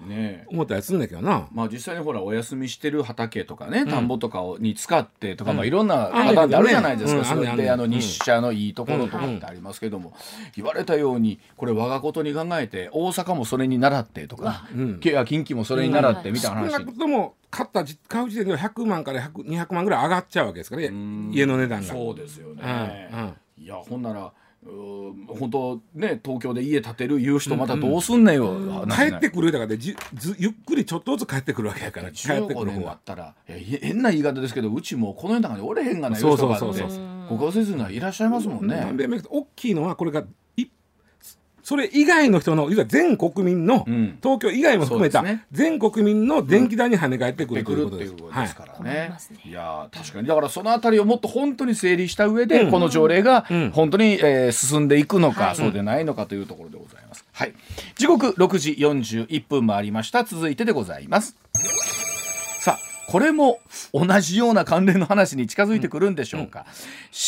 [0.48, 1.48] 思ったりするんだけどな。
[1.52, 10.12] まあ実際にほらお休みしてる畑とかね、田んぼとかをに使ってとか、まあいろんなうんパターンってあるじゃないですか、うんそれあんねんあの日射のいいところとかってありますけども、
[10.57, 15.00] 言われたようにこれ我がことに考えて大阪もそれに習ってとか、うん。
[15.00, 15.12] 近
[15.44, 20.88] 畿もそれに習ってみたいな話、少なくとも買ったじ買う時点では100万から100 200万ぐらい上がっちゃうわけですからね。
[20.88, 21.30] ん。
[21.33, 21.87] 家の値段が。
[21.87, 23.18] そうですよね、うん。
[23.20, 23.35] うん。
[23.64, 24.33] いやほんなら
[24.66, 29.11] 本当ね東京で家建てるいう人またどうすんねんよ、話になる。
[29.11, 32.11] 帰ってくるだからでじずゆっくりちょっとずつ帰ってくるわけやから。
[32.11, 32.94] 帰ってく15年だる方は。
[32.94, 36.83] ったら変な言い方ですけどうちもうこの世の中におれへんがなそうそういう人がって
[37.29, 38.87] ご家族がいらっしゃいますもんね。
[39.29, 40.24] 大きいのはこれがい
[41.64, 44.18] それ以外の人のいわゆる全国民の、うん。
[44.22, 45.44] 東京以外も含めた、ね。
[45.50, 47.81] 全国民の電気代に跳ね返ってくってるとい。
[47.81, 48.14] うことです。
[48.14, 49.09] ですからね。
[49.11, 49.38] ますね。
[49.46, 50.29] い、やー確かに。
[50.29, 52.70] だからそのあたりをもっと本当に整理した上で、うん。
[52.70, 53.70] この条例がうん。
[53.70, 55.57] 本当に、えー進んでいくのか、はい。
[55.57, 57.24] そうでないのかというところでございます。
[57.33, 57.55] はい、
[57.96, 60.22] 時刻6時41分回りました。
[60.24, 61.35] 続いてでございます。
[63.08, 63.60] これも
[63.92, 66.66] 同じような関連の話に近づいてくるんでしょうか、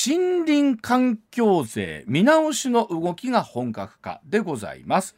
[0.07, 5.17] 森林環境税見直しの動きが本格化でございます。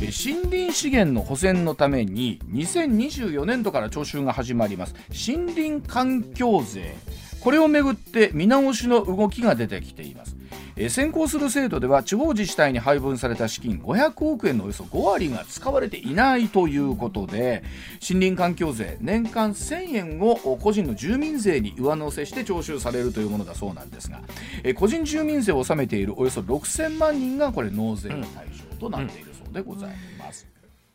[0.00, 4.94] え森林資源の保全のために2024年度から徴収が始まります。
[5.10, 6.94] 森林環境税。
[7.40, 10.36] これをめぐって見直しの動きが出てきています
[10.78, 17.62] えー先行する制度では地方自治体に配分された資金500億円のおよそ5割が使われていないということで
[18.08, 24.20] 森林環境税年間1000円を個人の住民税に上乗せして徴収されるというものだそうなんですが
[24.62, 30.46] えー個人住民税を納めているおよそ6000万人がこれ納税の対象となっているそうでございます。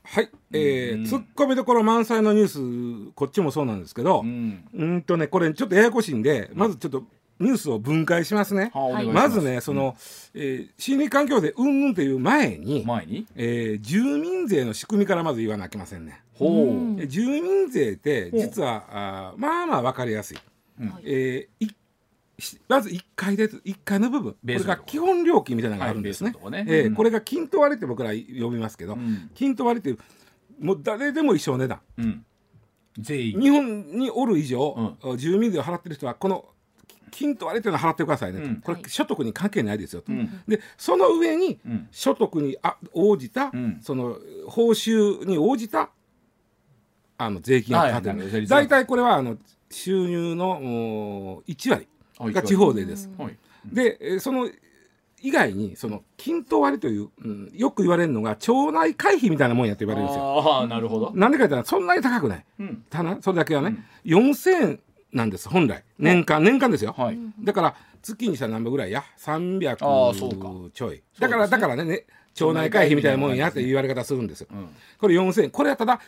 [0.05, 1.05] はい、えーうん。
[1.05, 7.03] ツッコミどころ満載のニュースこっちもそうなんですけど、ううんん、とねこれちょっとややこしいんでまずちょっと
[7.43, 8.71] ニュースを分解しますね。
[8.73, 9.95] はまずねその、
[10.33, 13.25] えー森林環境税うんぬんという前に、前に？
[13.35, 16.21] えー住民税の仕組みからまず言わなきゃいけませんね。
[16.33, 20.37] ほう、住民税って実はあーまあまあ分かりやすい。
[20.81, 20.93] うん。
[21.03, 21.75] えーい
[22.39, 24.31] しまず1階で1階の部分。
[24.33, 26.33] これが基本料金みたいなのがあるんですね。
[26.41, 26.65] はいね。
[26.67, 26.95] えーうん。
[26.95, 29.29] これが均等割りって僕ら呼びますけど、うん。
[29.35, 29.99] 均等割りっていう
[30.59, 31.79] もう誰でも一緒の値段。
[31.97, 32.25] うん、
[32.97, 36.45] 全員日本におる以上、住民税を払ってる人はこの
[37.13, 38.55] 均等割りっていうのは払ってくださいねと、うん。
[38.61, 40.41] これ所得に関係ないですよと、うん。
[40.47, 41.87] でその上にうん。
[41.91, 43.79] 所得にあ応じた、うん。
[43.81, 45.91] その報酬に応じた
[47.17, 48.47] あの税金がかかってる。
[48.47, 49.37] 大体これはあの
[49.69, 53.09] 収入のお1割はいが地方税です。
[53.17, 53.37] はい。
[53.65, 54.49] でえーその
[55.25, 60.41] 以外にその均等割りという、うんよく言われるのが町内会費みたいなもんやって言われるんですよ。
[60.41, 62.45] ああなるほど、なんでか言ったらそんなに高くない。
[62.59, 64.79] うん、ただそれだけはね、4000円
[65.13, 65.83] なんです本来。
[65.97, 67.17] 年間年間ですよ、はい。
[67.43, 69.03] だから月にしたら何倍ぐらいや。
[69.19, 70.49] 300あーそうか。
[70.73, 71.01] ちょい。
[71.19, 74.69] だから、だからねね町内会費みたいなもんやって言われ方するんですよ、うん。
[74.97, 75.49] これ4000円。
[75.51, 75.99] これはただ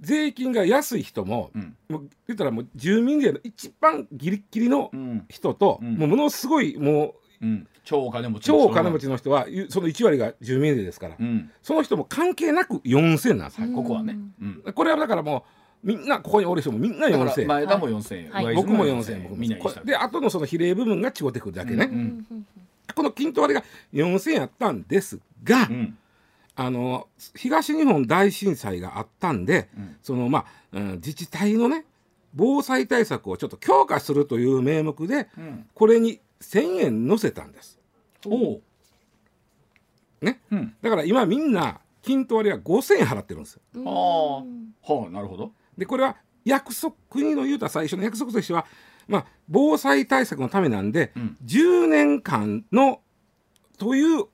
[0.00, 1.76] 税金が安い人も,、うん。
[1.88, 5.24] もう言ったらもう住民税の一番ギリッギリのうん。
[5.28, 5.94] 人と、うん。
[5.94, 15.42] もうものすごいもううん、超お金持ち超お金持ちの人はゆその1割が住民税ですから、うん、その人も関係なく4000円なんですよ、はい、ここはね、うん、これはだからもう
[15.82, 18.54] みんなここにおる人もみんなだから4000円前田も4000円、はい。
[18.54, 19.36] 僕も4000円僕も。
[19.36, 19.80] みんなにした。
[19.80, 22.26] これで後のその比例部分が違ってくるだけね、うん。
[22.94, 25.96] この均等割りが4000円やったんですが、うん。
[26.56, 29.96] あの東日本大震災があったんで、うん。
[30.02, 31.86] そのまあ、うん自治体のね
[32.34, 35.66] 防災対策をちょっと強化するという名目でうん。
[35.74, 37.78] これに1,000円乗せたんです。
[38.26, 38.62] おう。
[40.20, 40.74] ね、うん。
[40.82, 43.62] だから今みんな均等割は5,000円払ってるんですよ。
[43.74, 48.66] うんああはあなるほどでこれは約束国の言うた最初の約束としては、
[49.08, 51.36] まあ、防災対策のためなんで、うん。
[51.44, 53.00] 10年間の
[53.78, 54.26] という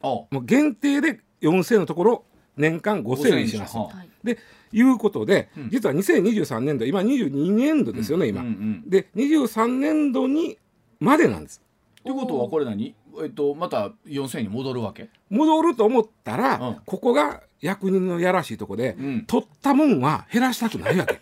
[0.00, 2.24] あもう限定で4,000円のところ
[2.56, 3.76] 年間5,000円にします。
[3.76, 3.80] い
[4.24, 4.38] で
[4.72, 5.68] いうことで、うん。
[5.70, 8.40] 実は2023年度今22年度ですよね、今。
[8.40, 10.58] うんうんで23年度に
[10.98, 11.60] までなんです。
[12.02, 12.94] ということはこれ何？
[13.22, 15.08] えっとまた4000円に戻るわけ？
[15.30, 16.76] 戻ると思ったら、うん。
[16.86, 19.24] ここが役人のやらしいとこで、うん。
[19.26, 21.20] 取ったもんは減らしたくないわけ。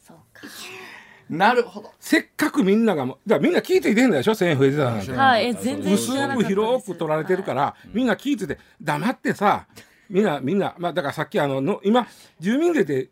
[0.00, 0.46] そうか。
[1.28, 1.92] なるほど。
[2.00, 5.12] せっかくみんながもだからみんな聞いていてんだでしょ1000円増えてたなんて。
[5.12, 9.66] はいえ全然薄知らなかったですく広く取られてるから、みんな聞いてて黙ってさ
[10.08, 12.06] みんなみんなまあだからさっきあのの今
[12.40, 13.08] 住民税で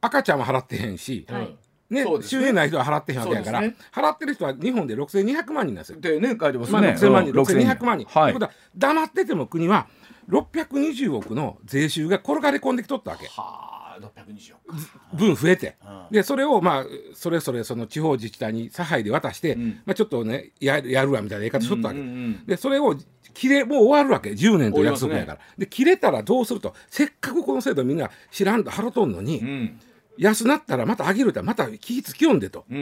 [0.00, 1.56] 赤ちゃんは払ってへんし、はい
[1.94, 2.42] ねそうですね。
[2.42, 6.00] 収入ない人は払ってへんわけやから、払ってる人は日本で6200万人なんですよ。
[6.00, 8.06] でね書いてますまあ、ね6000万人、うん6200万人。
[8.08, 8.22] はい。
[8.24, 9.86] ということは黙ってても国は
[10.28, 13.26] 620億の税収が転がり込んできとったわけ。
[13.26, 15.76] はあ620億分増えて。
[15.82, 16.06] うん。
[16.10, 19.80] でそれをまあそれぞれその地方自治体に差配で渡して、うん。
[19.84, 22.00] まあ、ちょっとねややるわみたいな言い方しとったわけ。
[22.00, 22.96] うんうんうんでそれを
[23.32, 24.30] 切れもう終わるわけ。
[24.30, 26.74] 10年という約束やから、で切れたらどうすると。
[26.88, 29.80] せっかくこの制度みんな知らんと払っとんのに、うん
[30.18, 32.64] 安なったらまた上げるってまた気ぃつきよんでと。
[32.70, 32.76] うん。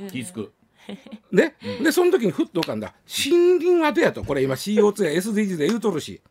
[0.00, 0.08] うん。
[0.10, 0.52] 気ぃつく。
[1.30, 2.94] ね、でその時にふっと浮かんだ。
[3.06, 6.22] 森林はどうやとこれ今 CO2 や SDGs で言うとるし。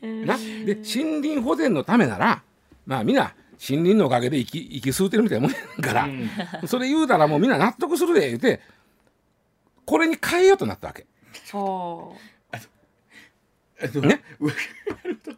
[0.00, 0.38] な。
[0.38, 2.42] で森林保全のためなら
[2.86, 6.30] まあみんな森林のおかげで生き生き吸うてるみたいなもんやから、うん。
[6.66, 8.62] それ言うたらもうみんな納得するで言うて
[9.84, 11.06] これに変えようとなったわけ。
[11.52, 12.14] は
[13.82, 14.22] えっとね。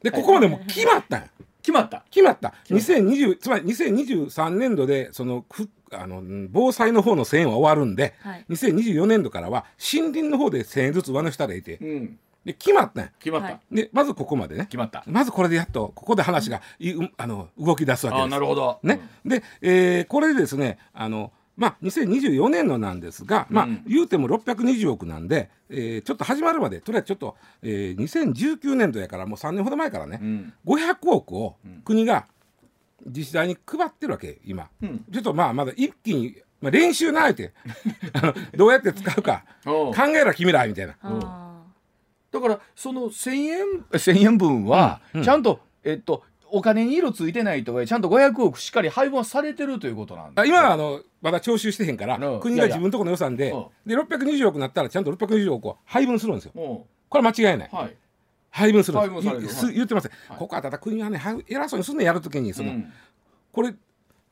[0.03, 1.29] でここまでもう決まったんや
[1.63, 2.05] 決まった。
[2.11, 2.53] 決まった。
[2.71, 8.45] 2020つまり2023年度でそのふあのうん防災の方の1000円は終わるんで、はい。
[8.51, 11.79] 2024年度からは森林の方で1000円ずつ上乗せしたらいて。
[11.81, 12.19] うん。
[12.45, 13.11] で決まったんや。
[13.21, 13.47] 決まった。
[13.47, 13.61] はい。
[13.71, 14.65] でまずここまでね。
[14.65, 15.05] 決まった。
[15.07, 18.31] まずこれでやっとここで話がい、うあの動き出すわけあです。
[18.31, 18.81] なるほど。
[18.83, 23.85] ね、で、えーこれでですねあのまあ2024年のなんですが、まあうん。
[23.87, 30.53] 言うても620億なんで、えーちょっと始まるまでとりあえずちょっと、えー2019年度やからもう3年ほど前からね、うん。
[30.67, 32.27] 500億をうん国が
[33.07, 34.69] 自治体に配ってるわけ今。
[34.83, 35.05] うん。
[35.13, 37.53] ちょっとまあまだ一気に、まあ、練習ないて
[38.15, 40.97] あのどうやって使うか考えろ君らみたいな。
[42.33, 45.21] だからその1000円1000円分はうん。
[45.21, 45.25] うん。
[45.25, 56.53] ちゃんと、えっとお金に色ついてないとはいえちゃんと500億しっかり配分はされてるということなんあです今はあのまだ徴収してへんからうん国が自分のところの予算でいやいやで620億になったらちゃんと620億を配分するんですよ。
[56.55, 57.71] もこれ間違いない。
[57.73, 57.97] うはい。
[58.51, 60.39] 配分するんでする言ってます、はい。
[60.39, 62.93] ここはただ国はねは偉そうにすんねんやるときにその、うん。
[63.51, 63.75] これ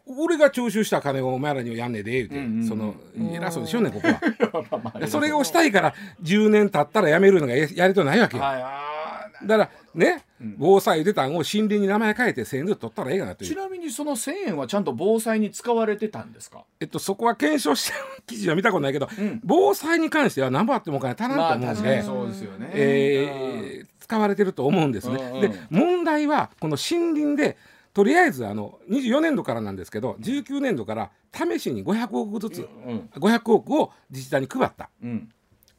[0.06, 2.68] 俺が徴収した金をお前らにやんねえで言うて、うんうんうん。
[2.68, 2.94] その
[3.32, 5.08] 偉そうにしよんねんここは。
[5.08, 8.42] それをしたいから10年経ったらやめるのがややりとないわけよ。
[8.42, 10.54] だからね、うん。
[10.58, 16.64] 防災出たんを森林に名前変えて1000円ずつ取ったらええかなという、ちなみにその1000円はちゃんと防災に使われてたんですか？
[16.80, 19.40] えっと、そこは検証した記事は見たことないけど、うん。
[19.44, 22.70] 防災に関しては何ぼあってもお金足らんとまあ思うんで、確かにそうですよね。
[22.74, 25.14] えー使われてると思うんですね。
[25.14, 27.56] うんうんで問題はこの森林で
[27.94, 34.90] とりあえずあの24年度からなんですけど19年度から試しに500億ずつ、うん500億を自治体に配った。
[35.02, 35.28] うん。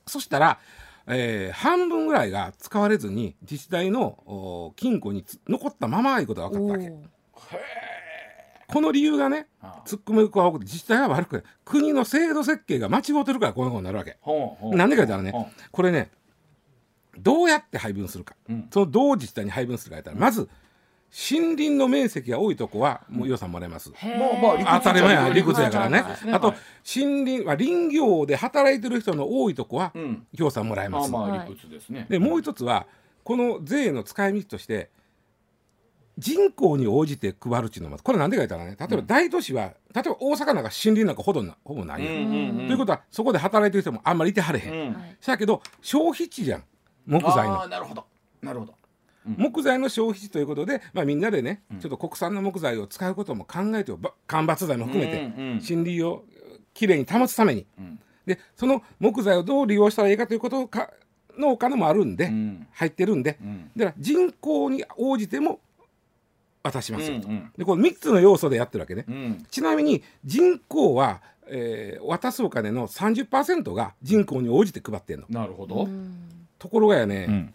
[0.08, 0.60] そしたら、
[1.08, 6.94] えー半分ぐらいが使われずに自治体のお金庫につ残ったままいうことが分かったわけ。
[8.68, 14.18] この理由がねあ突っ込みが多くて自治体は悪くて国の制度設計が間違ってるからこういうことになるわけ。
[14.76, 15.34] なんでか言ったらね
[15.72, 16.10] これね
[17.18, 18.68] どうやって配分するか、うん。
[18.72, 20.50] そのどう自治体に配分するか言ったら、まず
[21.12, 23.92] 森林の面積が多いとこはもう予算もらえます。
[23.94, 26.54] へーまあ当たり前や理屈やからねあと
[26.96, 29.94] 森林、まあ、林業で働いてる人の多いとこは
[30.34, 31.12] 予算もらえます。
[31.12, 32.88] まあ理屈ですねでもう一つは
[33.24, 34.90] この税の使い道として
[36.18, 44.74] 人口に応じて配るっていうのはこれなんでか言ったらね例えば大都市は、例えば大阪なんか森林なんかほどなほぼないや、ということはそこで働いてる人もあんまりいてはれへん。
[44.74, 46.64] うんはいだけど消費地じゃん
[47.06, 48.06] 木材のなるほど
[48.42, 48.74] なるほど
[49.26, 51.80] 木材の消費地ということで、まあ、みんなでね、うん。
[51.80, 56.26] ちょっと国産の木材を使うことも考えてば間伐材も含めて、森林を
[56.74, 57.66] きれいに保つために。
[57.78, 58.00] うん。
[58.26, 60.92] でその木材をどう利用したらいいかということか
[61.38, 62.68] のお金もあるんで、うん。
[62.72, 63.72] 入ってるんでうん。
[63.76, 65.60] だから人口に応じても
[66.64, 67.52] 渡しますよと、うんうん。
[67.58, 69.46] でこの3つの要素でやってるわけね、うん。
[69.50, 75.26] ちなみに人口は、えー渡すお金の30%が人口に応じて配ってんの。
[75.30, 75.86] なるほど。
[75.86, 76.14] うん。
[76.60, 77.54] ところがやね、うん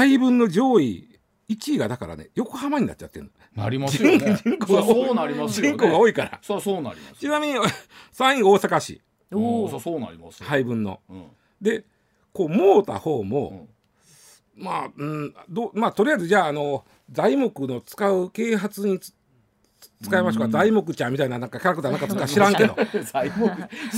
[0.00, 1.18] 配分の上位
[1.50, 4.36] 1位がだからね横浜になっちゃってるなりますよね。
[4.42, 6.38] 人口がそうなります人口が多いから。
[6.40, 9.02] そうそうなりますちなみに3位大阪市。
[9.30, 10.48] おそうそうなりますよ。
[10.48, 11.00] 配分の。
[11.10, 11.26] うん。
[11.60, 11.84] で
[12.32, 13.68] こうもうた方も、
[14.56, 19.12] まあうんどうまあとりあえずじゃああの材木の使う啓発につ
[20.02, 20.48] 使いましょうか。
[20.48, 22.74] 材木ちゃんみたいななんかキャラクターなんかつか 知らんけど。
[23.04, 23.50] 最後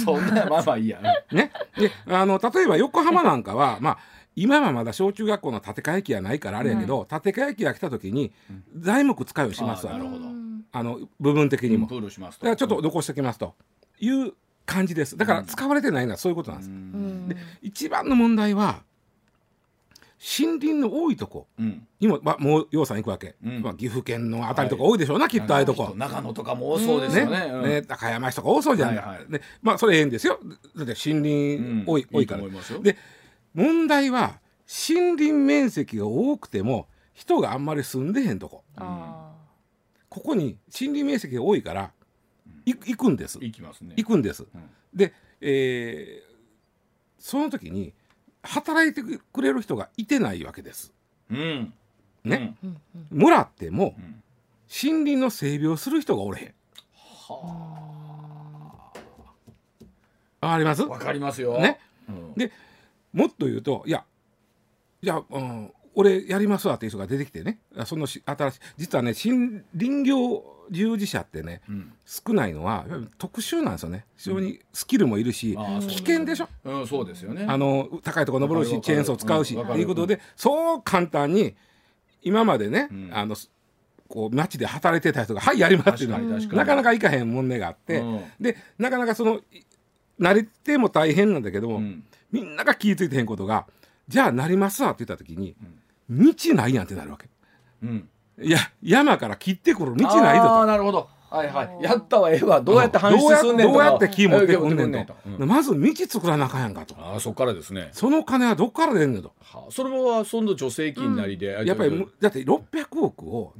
[0.04, 1.52] そんなまあまあいいやね。
[1.76, 3.98] であの例えば横浜なんかはまあ
[4.34, 8.32] 今はまだ小中学校の建て替え機はないからあれやけど、建て替え機が来た時に
[8.76, 9.92] 材木使いをしますわ。
[9.92, 10.24] あーなるほど。
[10.74, 13.54] あの部分的にも、だからちょっと残しておきますと
[14.00, 14.32] いう
[14.64, 15.16] 感じです。
[15.16, 17.28] だから使われてないのはそういうことなんです、うん。
[17.28, 18.82] で一番の問題は
[20.38, 21.86] 森林の多いとこうん。
[22.00, 23.60] にも、まあ、もう楊さん行くわけ、うん。
[23.60, 25.92] まあ、岐阜県のあたりとか多いでしょうな、きっとああいうとこ。
[25.96, 27.50] 長野とかも多そうですねよね。
[27.52, 27.62] うん。
[27.64, 27.82] ね。
[27.82, 30.38] 高山市とか多そうじゃない、でまあそれええんですよ。
[30.76, 32.40] だって森林多い,、うん多いから。
[32.40, 32.80] いいと思いますよ。
[32.80, 32.96] で
[33.54, 34.40] 問題は
[34.86, 38.64] 森林面積が多くても人があんまり住んでへんとこ。
[38.76, 39.32] あ
[40.08, 41.92] ここに森林面積が多いから
[42.66, 43.38] い行くんです。
[43.40, 43.94] 行きますね。
[43.96, 44.46] 行くんです、ん。
[44.94, 46.32] で、えー
[47.18, 47.94] その時に
[48.42, 50.92] 働いてくれる人がいてないわけです。
[51.30, 51.72] うん。
[52.24, 52.80] ね、ーうん
[53.12, 53.18] うん。
[53.18, 54.22] もらってもん。
[54.68, 56.54] 森林の整備をする人がおれへん。
[60.40, 60.82] わかります？
[60.82, 61.60] うんわかりますよ。
[61.60, 61.78] ね。
[62.08, 62.34] うん。
[62.34, 62.50] で
[63.12, 64.04] もっと言うといや
[65.02, 67.58] いや、うん、俺やりますわっていう人が出てきてね。
[67.76, 71.92] あそのし新しい実はね森林業従事者ってねうん。
[72.06, 72.86] 少ないのは
[73.18, 74.06] 特殊なんですよね。
[74.16, 76.48] 非常にスキルもいるし、う危険でしょ？
[76.64, 77.44] うんそうですよね。
[77.48, 81.54] あの高いところ登るしチェーンソー使うしということでそう簡単に
[82.22, 83.10] 今までね、うん。
[83.12, 83.34] あの
[84.08, 88.22] こう街で働いてた人が「はいやります」っていうのはなかなかいかへん問題があって、うん。
[88.40, 89.64] でなかなかそのい
[90.20, 93.66] 慣れても大変なんだけども、うんみんなが気ぃ付いてへんことが
[94.08, 95.54] じゃあなりますわって言った時に、
[96.10, 97.28] 道ないやんってなるわけ。
[97.82, 98.08] うん。
[98.40, 100.66] いや山から切ってくる道ないぞと。
[100.66, 101.08] なるほど。
[101.30, 101.82] はいはい。
[101.82, 102.60] やったわええわ。
[102.60, 103.72] どうやって搬出すんねんとか。
[103.72, 105.48] どうやどうやって木持ってくんねんと、うん。
[105.48, 106.94] まず道作らなあかんやんかと。
[106.98, 107.88] ああそこからですね。
[107.92, 109.32] その金はどっから出んねんと。
[109.40, 113.54] はあそれはその助成金なりでやっぱりむだって600億を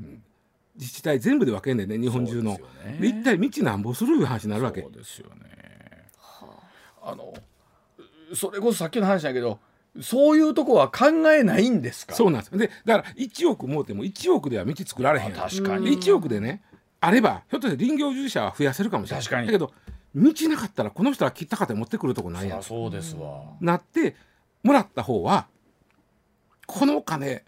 [0.77, 2.53] 自治体全部で分けんねんね日本中の。
[2.85, 2.99] ね。
[3.01, 4.83] で一体道なんぼするいう話になるわけ。
[4.83, 5.53] そうですよね。
[7.05, 7.33] あの
[8.35, 9.59] それこそさっきの話だけど
[10.01, 12.15] そういうとこは考えないんですか？
[12.15, 15.91] そうなんですでだから1億もうても1億では道作られへんあ確かに。
[15.91, 16.63] で1億でね
[17.01, 19.25] あればひょっとして林業従事者は増やせるかもしれない。
[19.25, 19.47] 確かに。
[19.47, 19.73] だけど
[20.15, 22.59] 道なかったらこの人は切ったかって持ってくるとこないやん。
[22.61, 23.43] あそうですわ。
[23.61, 24.15] なって
[24.63, 25.47] もらった方は
[26.67, 27.45] このお金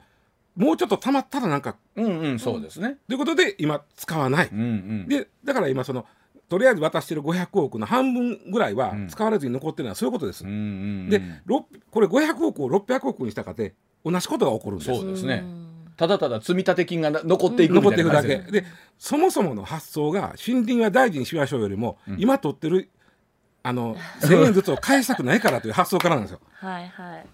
[0.57, 2.97] もうちょっと貯まったらなんかうんうんそうですね。
[3.09, 4.63] ということで今使わない、うんう
[5.05, 5.09] ん。
[5.09, 6.05] でだから今その
[6.49, 9.09] とりあえず渡してる500億の半分ぐらいはうん。
[9.09, 10.61] 使われずに残ってるのはそういうことです、うんうんう
[11.07, 11.11] ん。
[11.11, 14.95] でろこれ500億を600億にしたかて同じことが起こるんです。
[14.95, 15.45] そうですね。
[15.97, 18.39] ただただ積立金がな残っていくみ残っていくだけ。
[18.39, 18.65] で。
[18.99, 22.91] そもそもの発想が森林は大事にしましょうよりも、今取ってる
[23.63, 26.41] あの1000円ずつを返したくないからという発想からなんですよ。
[26.53, 27.27] はいはい。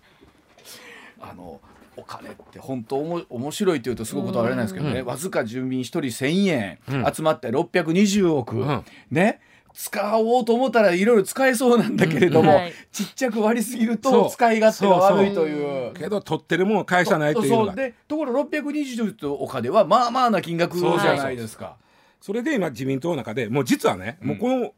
[1.20, 1.60] あの
[2.00, 7.12] お金って本当おも面白いというとすごいことはあれなんですけどね、わずか住民一人1,000円、うん。
[7.14, 8.84] 集まって620億、うん。
[9.10, 9.40] ね。
[9.72, 12.56] 使おうと思ったらいろいろ使えそうなんだけれども、うん。
[12.56, 12.72] はい。
[12.90, 15.92] ちっちゃく割りすぎると使い勝手が悪いという。
[15.94, 17.66] けど取ってるもんを返さないというのが。
[17.66, 17.76] そう。
[17.76, 21.76] でところ620とお金はまあまあな金額じゃないですか。
[22.20, 24.72] それで今自民党の中でもう実はね、もうこの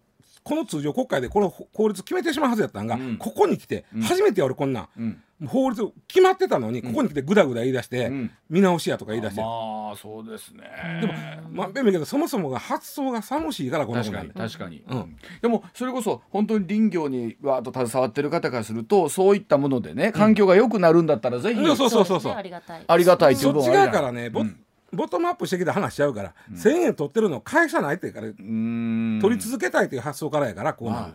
[0.45, 3.17] この通常国会でこの法律決めてしまうはずやったんが、うん。
[3.17, 8.31] ここに来て初めてやるこんなん、うん法律決まってたのにここに来てぐだぐだ言い出して、うん。
[8.51, 10.63] 見直しやとか言い出して、まあそうですね。
[11.01, 11.13] でも
[11.51, 15.17] まあ便利けどそもそもが発想が寂しいからこの子確かに確かに、うん。
[15.41, 21.77] でもそれこそ本当に林業にわーっと携わってる方からするとそういったものでね環境が良くなるんだったらぜひ、うん。
[21.77, 22.35] そうそうそうですね。
[22.35, 23.35] ありがたいありがたい。
[23.35, 24.59] っていうそっち側からねボ,、うん。
[24.93, 29.21] ボトムアップしてきた話しちゃうから、1,000円取ってるの返さないって言うから、うーん。
[29.23, 31.15] 取り続けたいという発想からやからこうなる、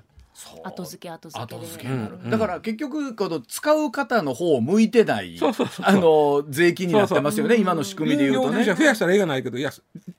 [0.63, 1.57] 後付け後付けで。
[1.57, 7.61] 後付けだから結局この使う方の方を向いてないそうそうそうあの税金になってますよねそうそう。
[7.61, 8.63] 今の仕組みでいうとね。
[8.63, 9.71] 増やしたらええがないけどいや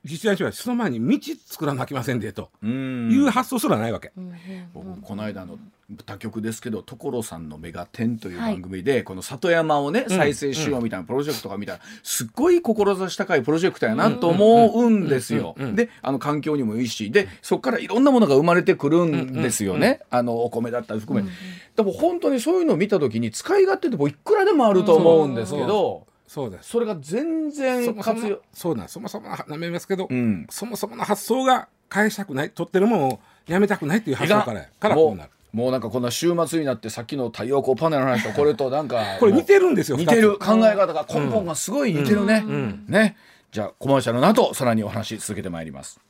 [0.04, 3.10] 自治体にはその前に道作らなきませんでとうん。
[3.12, 4.34] いう発想すらないわけ、うんうん。
[4.74, 5.58] 僕この間の
[6.04, 15.54] 他局ですけど所さんのメガテンという番組で、この里山をね再生しようみたいなプロジェクトが見たらすっごい志高いプロジェクトやなと思うんですよ。
[15.74, 21.30] であの環境にもいいしでそこからいろんなものが生まれてくるんですよね、あのお米だったり含め。
[21.74, 26.68] でも本当にそういうのを見た時に使い勝手ってもういくらでもあると思うんですけど、そうです。
[26.68, 28.42] それが全そ然もそも活用。
[28.52, 30.46] そうなんそもそもなめますけど、うん。
[30.50, 42.44] そもそもの発想が返したくない取ってるものをやめたくないっていう発想からやからこうなるもうなんかこんな週末になってさっきの太陽光パネルの話とこれと なんかこれ似てるんですよ似てる考え方が根本がすごい似てるね、
[42.86, 43.16] ね。
[43.50, 46.00] じゃあコマーシャルの後さらにお話続けてまいります。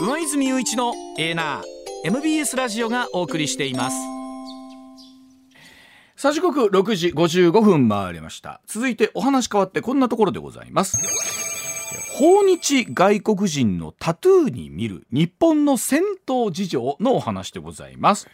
[0.00, 1.78] 上泉雄一のエーナー。
[2.04, 3.96] MBS ラジオがお送りしています。
[6.14, 8.60] さあ時刻6時55分回りました。
[8.66, 10.98] 続いてお話変わってこんなところでございます
[12.18, 18.26] 訪日外国人のタトゥーに見る日本の銭湯事情のお話でございます。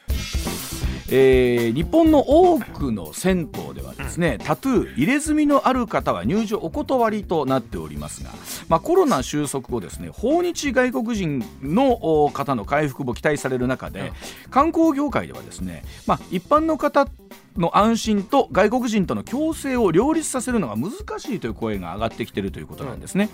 [1.11, 8.31] えー日本の多くの銭湯ではですねタトゥー入れ墨のある方は入場お断りとなっておりますが、
[8.71, 14.13] まあ、コロナ収束後ですね訪日外国人のお方の回復も期待される中で
[14.51, 17.07] 観光業界ではですね、まあ、一般の方
[17.57, 23.31] の安心と外国人との共生を両立させるのが難しいという声が上がってきているということなんですね、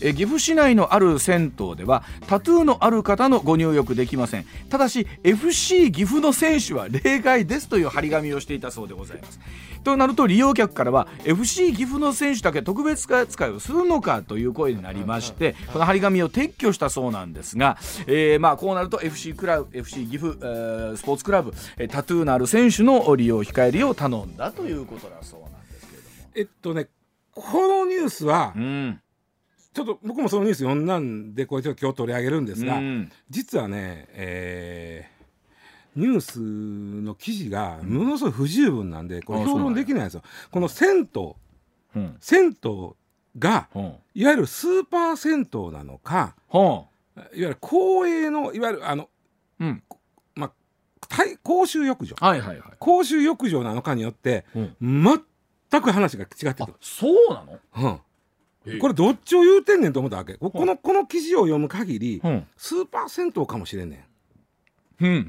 [0.00, 4.46] え岐阜市内のある銭湯ではタトゥーのある方のご入浴できません。
[4.68, 9.40] ただし FC 岐阜の選手は例外ですという張り紙をしていたそうでございます。
[9.82, 26.30] となると利用客からは FC 岐阜の選手だけ特別扱いをするのかという声になりましてこの張り紙を撤去したそうなんですが、えーまあこうなると FC クラブ FC 岐阜、えースポーツクラブ、えタトゥーのある選手の利用を控えるよう頼んだということだそうなんですけれども。
[26.34, 26.88] えっとね
[27.34, 29.00] このニュースはうん。
[29.72, 33.12] ちょっと僕もそのニュース読んだんでこれちょっと今日取り上げるんですが、うん。
[33.30, 35.12] 実はね、えー
[35.94, 40.22] ニュースの記事がものすごい不十分なんでこれあ評論できないんですよ。
[40.50, 41.34] この銭湯
[41.94, 42.16] うん。
[42.18, 42.90] 銭湯
[43.38, 43.94] がうん。
[44.14, 49.10] いわゆるスーパー銭湯なのかはいわゆる公営のいわゆるあの、
[49.60, 49.82] うん
[51.42, 52.16] 公衆浴場。
[52.20, 52.72] はいはいはい。
[52.78, 54.76] 公衆浴場なのかによってうん。
[54.80, 56.74] 全く話が違ってあくる。
[56.80, 58.00] そうなの？
[58.64, 58.78] うん。
[58.78, 60.34] これどっちを言うてんねんと思ったわけ。
[60.34, 62.46] ここのこの記事を読む限りうん。
[62.56, 63.90] スーパー銭湯かもしれん。
[63.90, 64.06] ね
[65.00, 65.16] うんうん。
[65.16, 65.26] うん。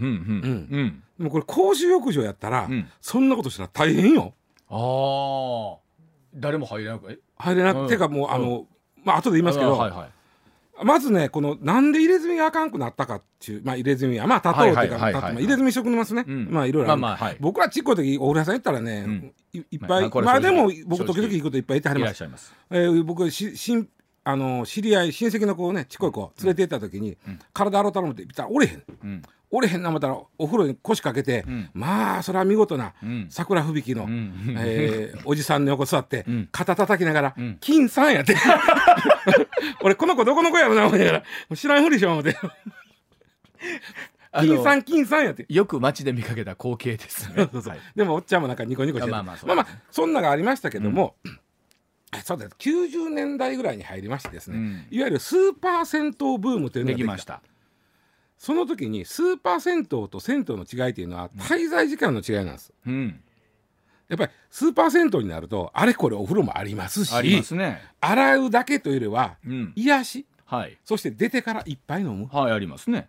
[0.72, 0.86] うん。
[0.86, 2.88] んでもこれ公衆浴場やったら、うん。
[3.02, 4.34] そんなことしたら大変よ。
[4.70, 5.84] ああ
[6.36, 7.20] 誰も入れなくえ？
[7.38, 7.88] 入れなくうん。
[7.88, 8.68] てかもうあの、
[9.04, 10.10] まあ後で言いますけど、あはいはい
[10.82, 15.22] まずねこのなんで入れ墨があかんくなったかっていうまあ入れ墨はまあ例えっていうか、はいはいはいはい。
[15.22, 16.48] たまあ入れ墨しときますね、うん。
[16.50, 17.38] まあいろいろまあまあはい。
[17.40, 19.34] 僕らちっこい時お風呂屋さん行ったらね、うん。
[19.54, 22.24] いいっまぱい、あこれ正まあでも直僕時々行くこといっぱいいてはりいます。
[22.72, 23.88] えー僕ししん
[24.26, 27.18] あの知り合い親戚の子をねちっこい子連れて行った時に、
[27.54, 29.22] 体洗うたろうって言ったら折れへん
[29.54, 31.70] うん折れへんな思ったらお風呂に腰掛けて、ん。
[31.74, 33.28] まあそれは見事なうん。
[33.30, 34.56] 桜吹雪の、ん。
[34.58, 36.50] えー おじさんの横座って、ん。
[36.52, 38.36] 肩叩きながらん「金さん」やって。
[39.82, 41.24] 俺この子どこの子やろな思いながら
[41.56, 42.36] 知らんふりしよう思って。
[44.32, 45.46] あ金さのん金さんやって。
[45.48, 47.48] よく街で見かけた光景ですね。
[47.52, 47.80] そうそうはい。
[47.96, 49.06] でもおっちゃんもなんかニコニコして。
[49.06, 51.16] てまあまあそうまあまあそんながありましたけども、
[52.24, 52.56] そうです。
[52.58, 54.88] 90年代ぐらいに入りましてですね、うん。
[54.90, 57.42] いわゆるスーパー銭湯ブームというのができました
[58.44, 62.74] その時にスーパー銭湯と銭湯の違いというのは滞在時間の違いなんです。
[62.86, 63.22] うん。
[64.10, 67.82] やっぱりスーパー銭湯になるとあれこれお風呂もありますしありますね。
[68.02, 69.72] 洗うだけというよりはうん。
[69.78, 70.26] 癒し。
[70.44, 70.78] はい。
[70.84, 73.08] そして出てからいっぱい飲む、はいありますね。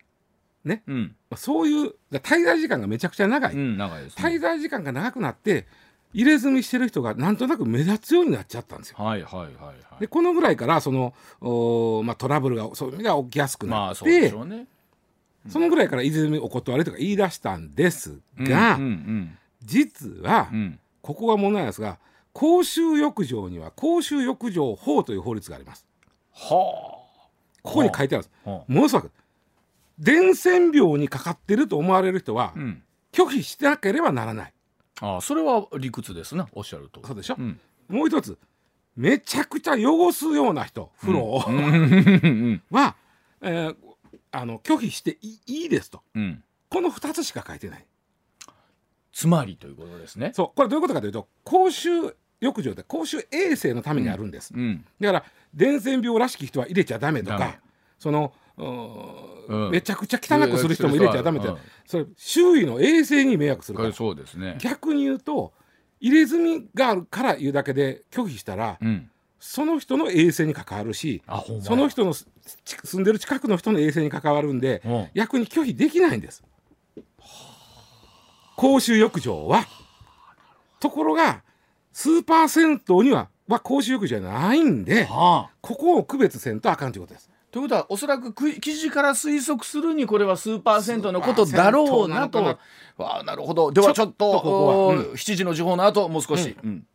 [0.65, 0.85] ね。
[0.87, 1.17] うん。
[1.29, 4.23] まあそういう滞在時間がめちゃくちゃ長い、うん長いですね。
[4.23, 5.67] 滞在時間が長くなって
[6.13, 8.99] 入れ墨してる人がなんとなく目立つようになっちゃったんですよ。
[9.05, 10.01] はいはいはいはい。
[10.01, 14.69] でこのぐらいからその、おーまあ、トラブルがそういう意味では起きやすくなって、まあそうでしょうね
[15.49, 18.79] そのぐらいから入れ墨お断りとか言い出したんですが、
[19.63, 20.51] 実は、
[21.03, 21.99] ここが問題なんですが
[22.33, 25.87] 公衆浴場には公衆浴場法という法律があります。
[26.33, 26.49] は
[27.63, 28.31] ここに書いてあるんです。
[28.47, 28.51] あ。
[28.51, 29.11] はものすごく
[29.99, 32.83] 伝染病にかかってると思われる人は、あうん。
[33.13, 34.53] 拒否してなければならない。
[35.01, 37.61] ああそれは理屈ですねおっしゃるとそうでしょ、うん。
[37.89, 38.39] もう一つ
[38.97, 41.57] めちゃくちゃ汚すような人風呂を、うん。
[41.57, 42.63] うん。
[42.71, 42.97] は、
[43.41, 43.77] えー
[44.35, 46.03] あの拒否していいいですと。
[46.15, 46.43] うん。
[46.69, 47.87] この2つしか書いてない。
[49.13, 50.33] つまりということですね。
[50.35, 50.57] そう。
[50.57, 51.89] これどういうことかというと公衆
[52.41, 54.85] 浴場って公衆衛生のためにあるんです、うん。
[55.01, 55.25] だから
[55.55, 57.59] 伝染病らしき人は入れちゃダメとか
[57.99, 58.33] その
[59.71, 61.57] めちゃくちゃ汚くする人も入れちゃダメって、うん。
[61.87, 63.93] それ周囲の衛生に迷惑するから。
[63.93, 64.59] そうですね。
[64.61, 65.53] 逆に言うと
[66.01, 69.09] 入れ墨があるから言うだけで拒否したら、うん
[69.47, 71.23] その人の衛生に関わるし
[71.61, 75.09] その人の住んでる近くの人の衛生に関わるんで、うん。
[75.15, 76.43] 逆に拒否できないんです。
[78.57, 79.67] 公衆浴場は。
[80.81, 81.43] ところが
[81.93, 85.51] スーパー銭湯にはは公衆浴場じゃないんではあ。
[85.61, 87.31] ここを区別せんとあかんということです。
[87.51, 92.41] ということはおそらくく記事から推測するにこれはスーパー銭湯のことだろうなと。
[92.41, 92.59] な
[92.99, 93.71] あなるほど。
[93.71, 94.75] ではちょっとここは。
[94.75, 96.87] おー7時の時報の後もう少し、うん。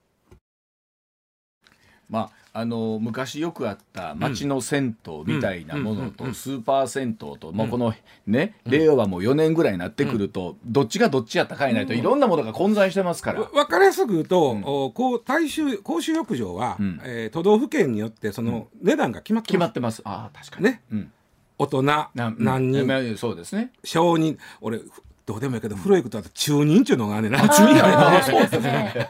[2.09, 7.93] まあの昔よくあった町の銭湯みたいなものとスーパー銭湯と、もうこの
[8.25, 13.41] ね、令和も4年ぐらいになってくると、どっちがどっちやったかいないと、いろんなものが混在してますから。
[13.41, 16.99] わかりやすく言うと、おこう大衆公衆浴場は、ん。
[17.03, 19.51] えー都道府県によってその値段が決まってます。
[19.53, 20.01] 決まってます。
[20.05, 20.65] ああ確かに。
[20.65, 20.81] ね。
[20.91, 21.11] うん。
[21.59, 23.71] 大人な何人、まあそうですね。
[23.83, 24.37] 小人。
[24.61, 24.91] 俺ふ
[25.25, 27.43] どうでもいいけど風呂行くとあと中人っていうのがあんねんな。
[27.43, 27.85] あ中人ー
[28.57, 29.09] あね。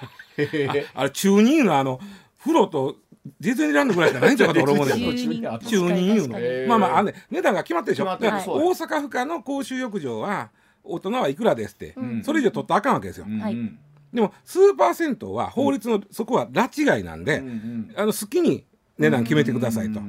[0.94, 2.00] あれ中人のあの
[2.40, 2.98] 風呂と
[3.40, 6.68] ディズニーランドぐらいしかないんちゃうかと俺思うね人 いうの。
[6.68, 8.06] まあまああのね値段が決まってるでしょ。
[8.06, 10.52] 大阪府下の公衆浴場は
[10.84, 12.24] 大人はいくらですって、うん。
[12.24, 13.40] それ以上取ったらあかんわけですよ、うん。
[13.40, 13.54] はい。
[13.54, 13.80] うん
[14.12, 17.48] でもスーパー銭湯は法律の、そこは拉致外なんで、うん。
[17.48, 17.94] うん。
[17.96, 18.66] あの好きに
[18.98, 20.02] 値段決めてくださいと、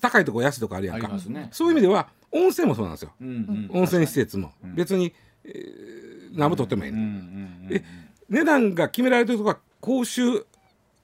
[0.00, 1.10] 高いとこ安いとこあるやあんか。
[1.52, 4.74] そういう意味では温泉もそうなんですよ、うんうん温泉施設も、ん。
[4.74, 5.12] 別に、
[5.44, 6.92] えー、何も取ってもいい、
[8.28, 10.44] 値段が決められてるところは公衆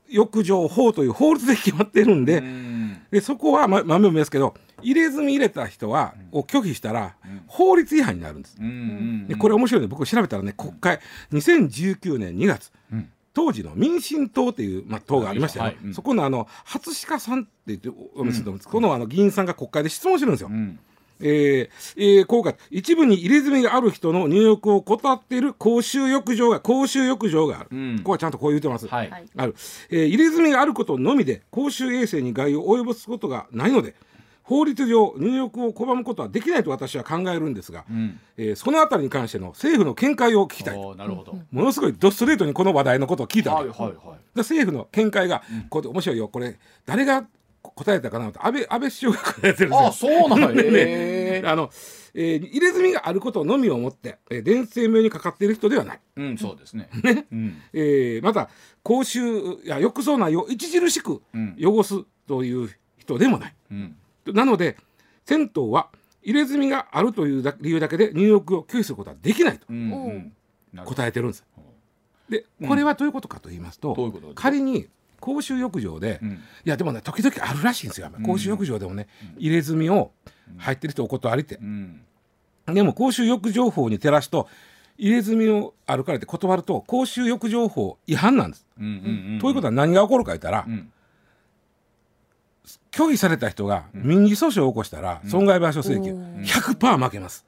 [0.08, 2.98] 浴場法という法律で決まってるんで,、うん。
[3.10, 7.14] でそこはま豆もですけど入れ墨入れた人は、を拒否したら、
[7.46, 8.56] 法律違反になるんです。
[9.26, 11.00] でこれ面白いんで僕調べたらね国会
[11.32, 15.94] 2019年2月、うん当時の民進党っていう、まあ、党がありましたよ、はいうん。
[15.94, 20.48] そこのあの初鹿さんって言ってこのあの議員さんが国会で質問してるんですよ。
[21.20, 22.54] うんえーえーこうか。
[22.70, 27.98] 一部に入れ墨がある人の入浴を断っている公衆浴場が公衆浴場がある、うん。
[27.98, 29.10] ここはちゃんとこう言ってます、はい。
[29.10, 29.24] はい。
[29.36, 29.54] ある、
[29.90, 33.94] えー入れ墨があることのみで公衆衛生に害を及ぼすことがないので
[34.42, 38.20] 法律上入浴を拒むことはできないと私は考えるんですが、うん。
[38.36, 41.36] えーそのあたりに関しての政府の見解を聞きたいなるほど。
[41.50, 44.18] ものすごいドストレートにこの話題のことを聞いたわけ、はいはいはい。
[44.34, 46.28] で政府の見解が、これ面白いよ。
[46.28, 47.26] これ誰が
[47.76, 48.44] 答えたかなと。
[48.44, 49.86] 安倍安倍首相が答えてるんですよ。
[49.86, 50.62] あそうなんや。
[50.72, 51.70] ねあの、
[52.14, 56.88] えー入れ墨があることのみをもって、えー伝染病にかかっている人ではない、うんそうです ね。
[57.30, 57.62] うん。
[57.74, 58.48] えーまた
[58.82, 61.56] 公衆や浴槽内を著しくうん。
[61.62, 63.96] 汚すという人でもない、うん。
[64.32, 64.76] なので
[65.26, 65.90] 銭湯は
[66.22, 69.66] 入れ墨があるというだ理由だけで入浴を拒否することはできないと
[70.84, 71.44] 答えてるんです
[72.28, 74.32] でこれはどういうことかと言いますと,、どういうこと？
[74.34, 74.88] 仮に
[75.20, 76.30] 公衆浴場で、うん。
[76.32, 79.08] いやでもね時々あるらしいんですよ公衆浴場でもね、
[79.38, 80.12] 入れ墨を
[80.58, 81.56] 入ってる人お断りって。
[81.56, 82.00] う、ん。
[82.66, 84.48] でも公衆浴場法に照らすと
[84.98, 88.66] 入れ墨を歩かれて断ると公衆浴場法違反なんです。
[88.78, 89.38] うんうんうん。
[89.40, 90.90] ということは何が起こるか言ったら、うん。
[92.90, 96.42] 拒否された人が民事訴訟を起こしたら損害賠償請求うん。
[96.42, 97.44] 100%負けます。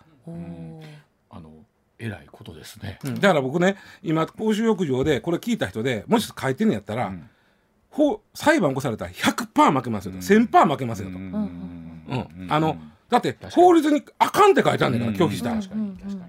[1.31, 1.51] あの
[1.99, 2.99] えらいことですね。
[3.03, 7.19] だから僕ね今公衆浴場でこれ聞いた人でもし書いてんのやったら、ん。
[7.19, 7.38] 法
[8.35, 11.17] 裁判起こされたら100%負けますよと、1000%負けますよと。
[11.17, 11.25] うん。
[12.09, 12.47] うん。
[12.49, 12.77] あの
[13.09, 15.57] だって法律にあかんって書いてあるんだから、拒否したら。
[15.57, 15.65] 拒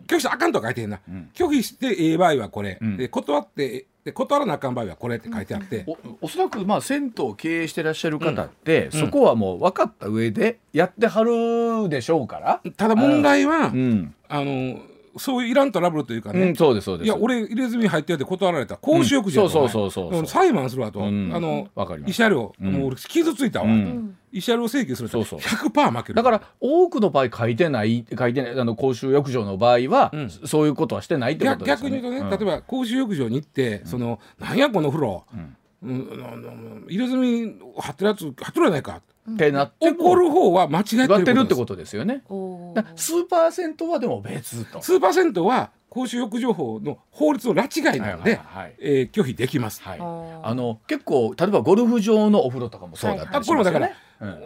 [0.08, 1.30] 否したらあかんとは書いてへんな、ん。
[1.34, 2.98] 拒否してええ場合はこれ、うん。
[2.98, 12.62] で断ってで断らなあかん場合はこれって書いてあって、おおそらくまあ銭湯を経営してらっしゃる方って、そこはもう分かった上でやってはるでしょうから。
[12.78, 14.80] ただ問題は、うん、あの
[15.20, 17.06] そういういらんトラブルというかね、うん、そうですそうです。
[17.06, 18.76] いや俺入れ墨入ってるって断られた。
[18.76, 20.24] ら公衆浴場うんそうそうそうそうう。
[20.24, 21.32] ん裁判するわと、うん。
[21.34, 22.12] あのわかります。
[22.12, 22.72] 慰謝料、うん。
[22.72, 24.18] もう俺傷ついたわ、うん。
[24.34, 25.70] 慰謝料請求するとそうそう。
[25.70, 26.14] 100%負ける。
[26.16, 30.30] だから多くの場合書いてない書いてないあの公衆浴場の場合は、うん。
[30.30, 32.12] そういうことはしてないってこと逆ですよね。
[32.12, 32.48] 逆に言うとね、うん。
[32.48, 35.56] 例えば公衆浴場に行って、そのなんやこの風呂、ん。
[35.82, 39.02] うんあの入れ墨貼ってるやつ貼っとるやないか
[39.34, 42.24] ってなって怒る方は間違えてる言わってるってとことですよね。
[42.30, 44.82] おーだからスーパー銭湯はでも別と。
[44.82, 49.82] スーパー銭湯は公衆浴場法の法律の拉致外なので、はいはいはいえー拒否できます。
[49.82, 53.96] はい、あの結構例えばゴルフ場のお風呂とかもそうだったありしますよこれもだから、ね。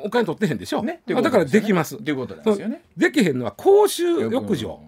[0.03, 1.97] お金取ってへんでしょ、ねあだからできます。
[1.97, 2.83] っていうことなんですよね。
[2.95, 4.79] できへんのは公衆浴場。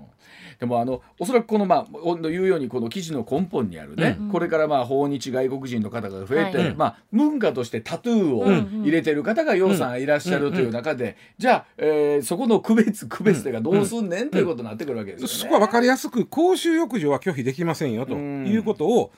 [0.59, 8.45] でもあのおそらくこのまあお言うようにこの記事の根本にあるね、これからまあ訪日外国人の方が増えて、はいまあ文化としてタトゥーを
[8.83, 15.33] 入れてる方がようさんいらっしゃるという中で、じゃあ、えーそこの区別区別というかどうすんねんということになってくるわけですよね。
[15.33, 18.47] そこは分かりやすく公衆浴場は拒否できませんよとうん。
[18.47, 19.11] いうことを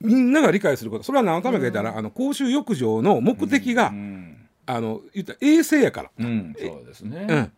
[0.00, 1.04] みんなが理解すること。
[1.04, 4.36] それは何のためか言ったら、あの公衆浴場の目的が、うん。
[4.66, 6.10] あの言ったら衛生やから。
[6.18, 7.26] うん、そうですね。
[7.28, 7.52] うん。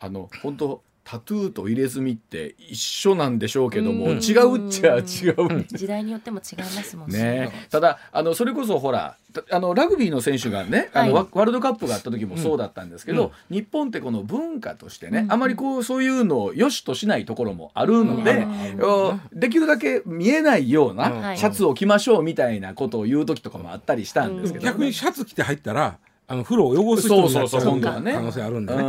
[0.00, 4.18] あの本当タトゥーと入れ墨って一緒なんでしょうけども、うん。
[4.18, 5.64] 違うっちゃ違う。
[5.66, 11.24] 時代によっても違いますもんね、ただあのそれこそほらたあのラグビーの選手がねあの、はい。
[11.24, 18.46] ワワールドカップがあった時もそうだったんですけど、日本ってこの文化としてね、あまりこうそういうのを良しとしないところもあるので、
[18.76, 18.82] うん。
[18.82, 20.96] おできるだけ見えないよううん。
[20.96, 25.96] なシャツを着ましょうみたいなことを言う時とかもあったりしたんですけど、逆にシャツ着て入ったら
[26.30, 28.82] あの風呂を汚す人になっちゃう可能性あるんでね。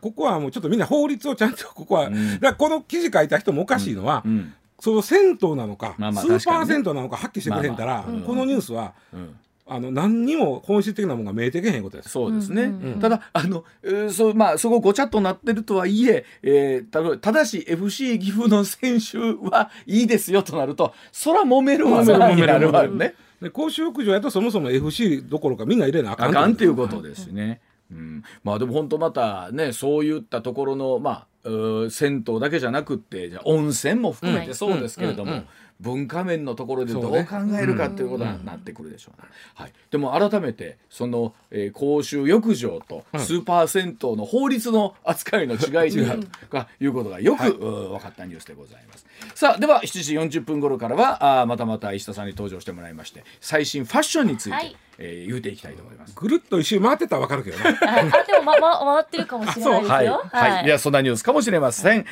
[0.00, 2.38] ここはもうちょっとみんな法律をちゃんとここは、ん。
[2.38, 4.54] だこの記事書いた人もおかしいのは、うん。
[4.78, 8.22] その銭湯なのか、まあまあスーパー銭湯なのかはっきりしてくれへんから、まあまあうん。
[8.24, 9.36] このニュースはうん。
[9.68, 12.10] あの何にも本質的なものが見えてけへんことです。
[12.10, 12.68] そうですね、うん。
[12.68, 12.92] うん。
[12.92, 23.14] うんただあの、えーそうまあ、そこごちゃっとなってるとはいええーただただし FC 岐阜の選手はいいですよとなるとそら揉めるわるなになるわね。
[23.40, 27.60] で公衆浴場やとそもそも FC どころかみんな入れなあかんあかんっていうこことですね。
[27.90, 35.44] うん、まあでも本当またねそういったところのまあ銭湯だけじゃなくってじゃあ温泉も含めてそうですけれども、
[35.80, 39.28] 文化面のところでどう考ねえるかっていうことになってくるでしょうね。
[39.54, 49.06] はい、でも改めてその、えー公衆浴場とスーパー銭湯の法律の扱いの違いというかいうことがよく、分かったニュースでございます。
[49.34, 56.14] さあでは7時40分頃からはあーまたまた石田さんに登場してもらいまして最新ファッションについて、はいえー言うていきたいと思います。
[56.14, 57.64] ぐるっと一周回ってたらわかるけどね。
[57.64, 59.96] はいあでも、ま、ま、回ってるかもしれないですよ。
[60.32, 62.06] はい、はい、いや、そんなニュースかもしれません。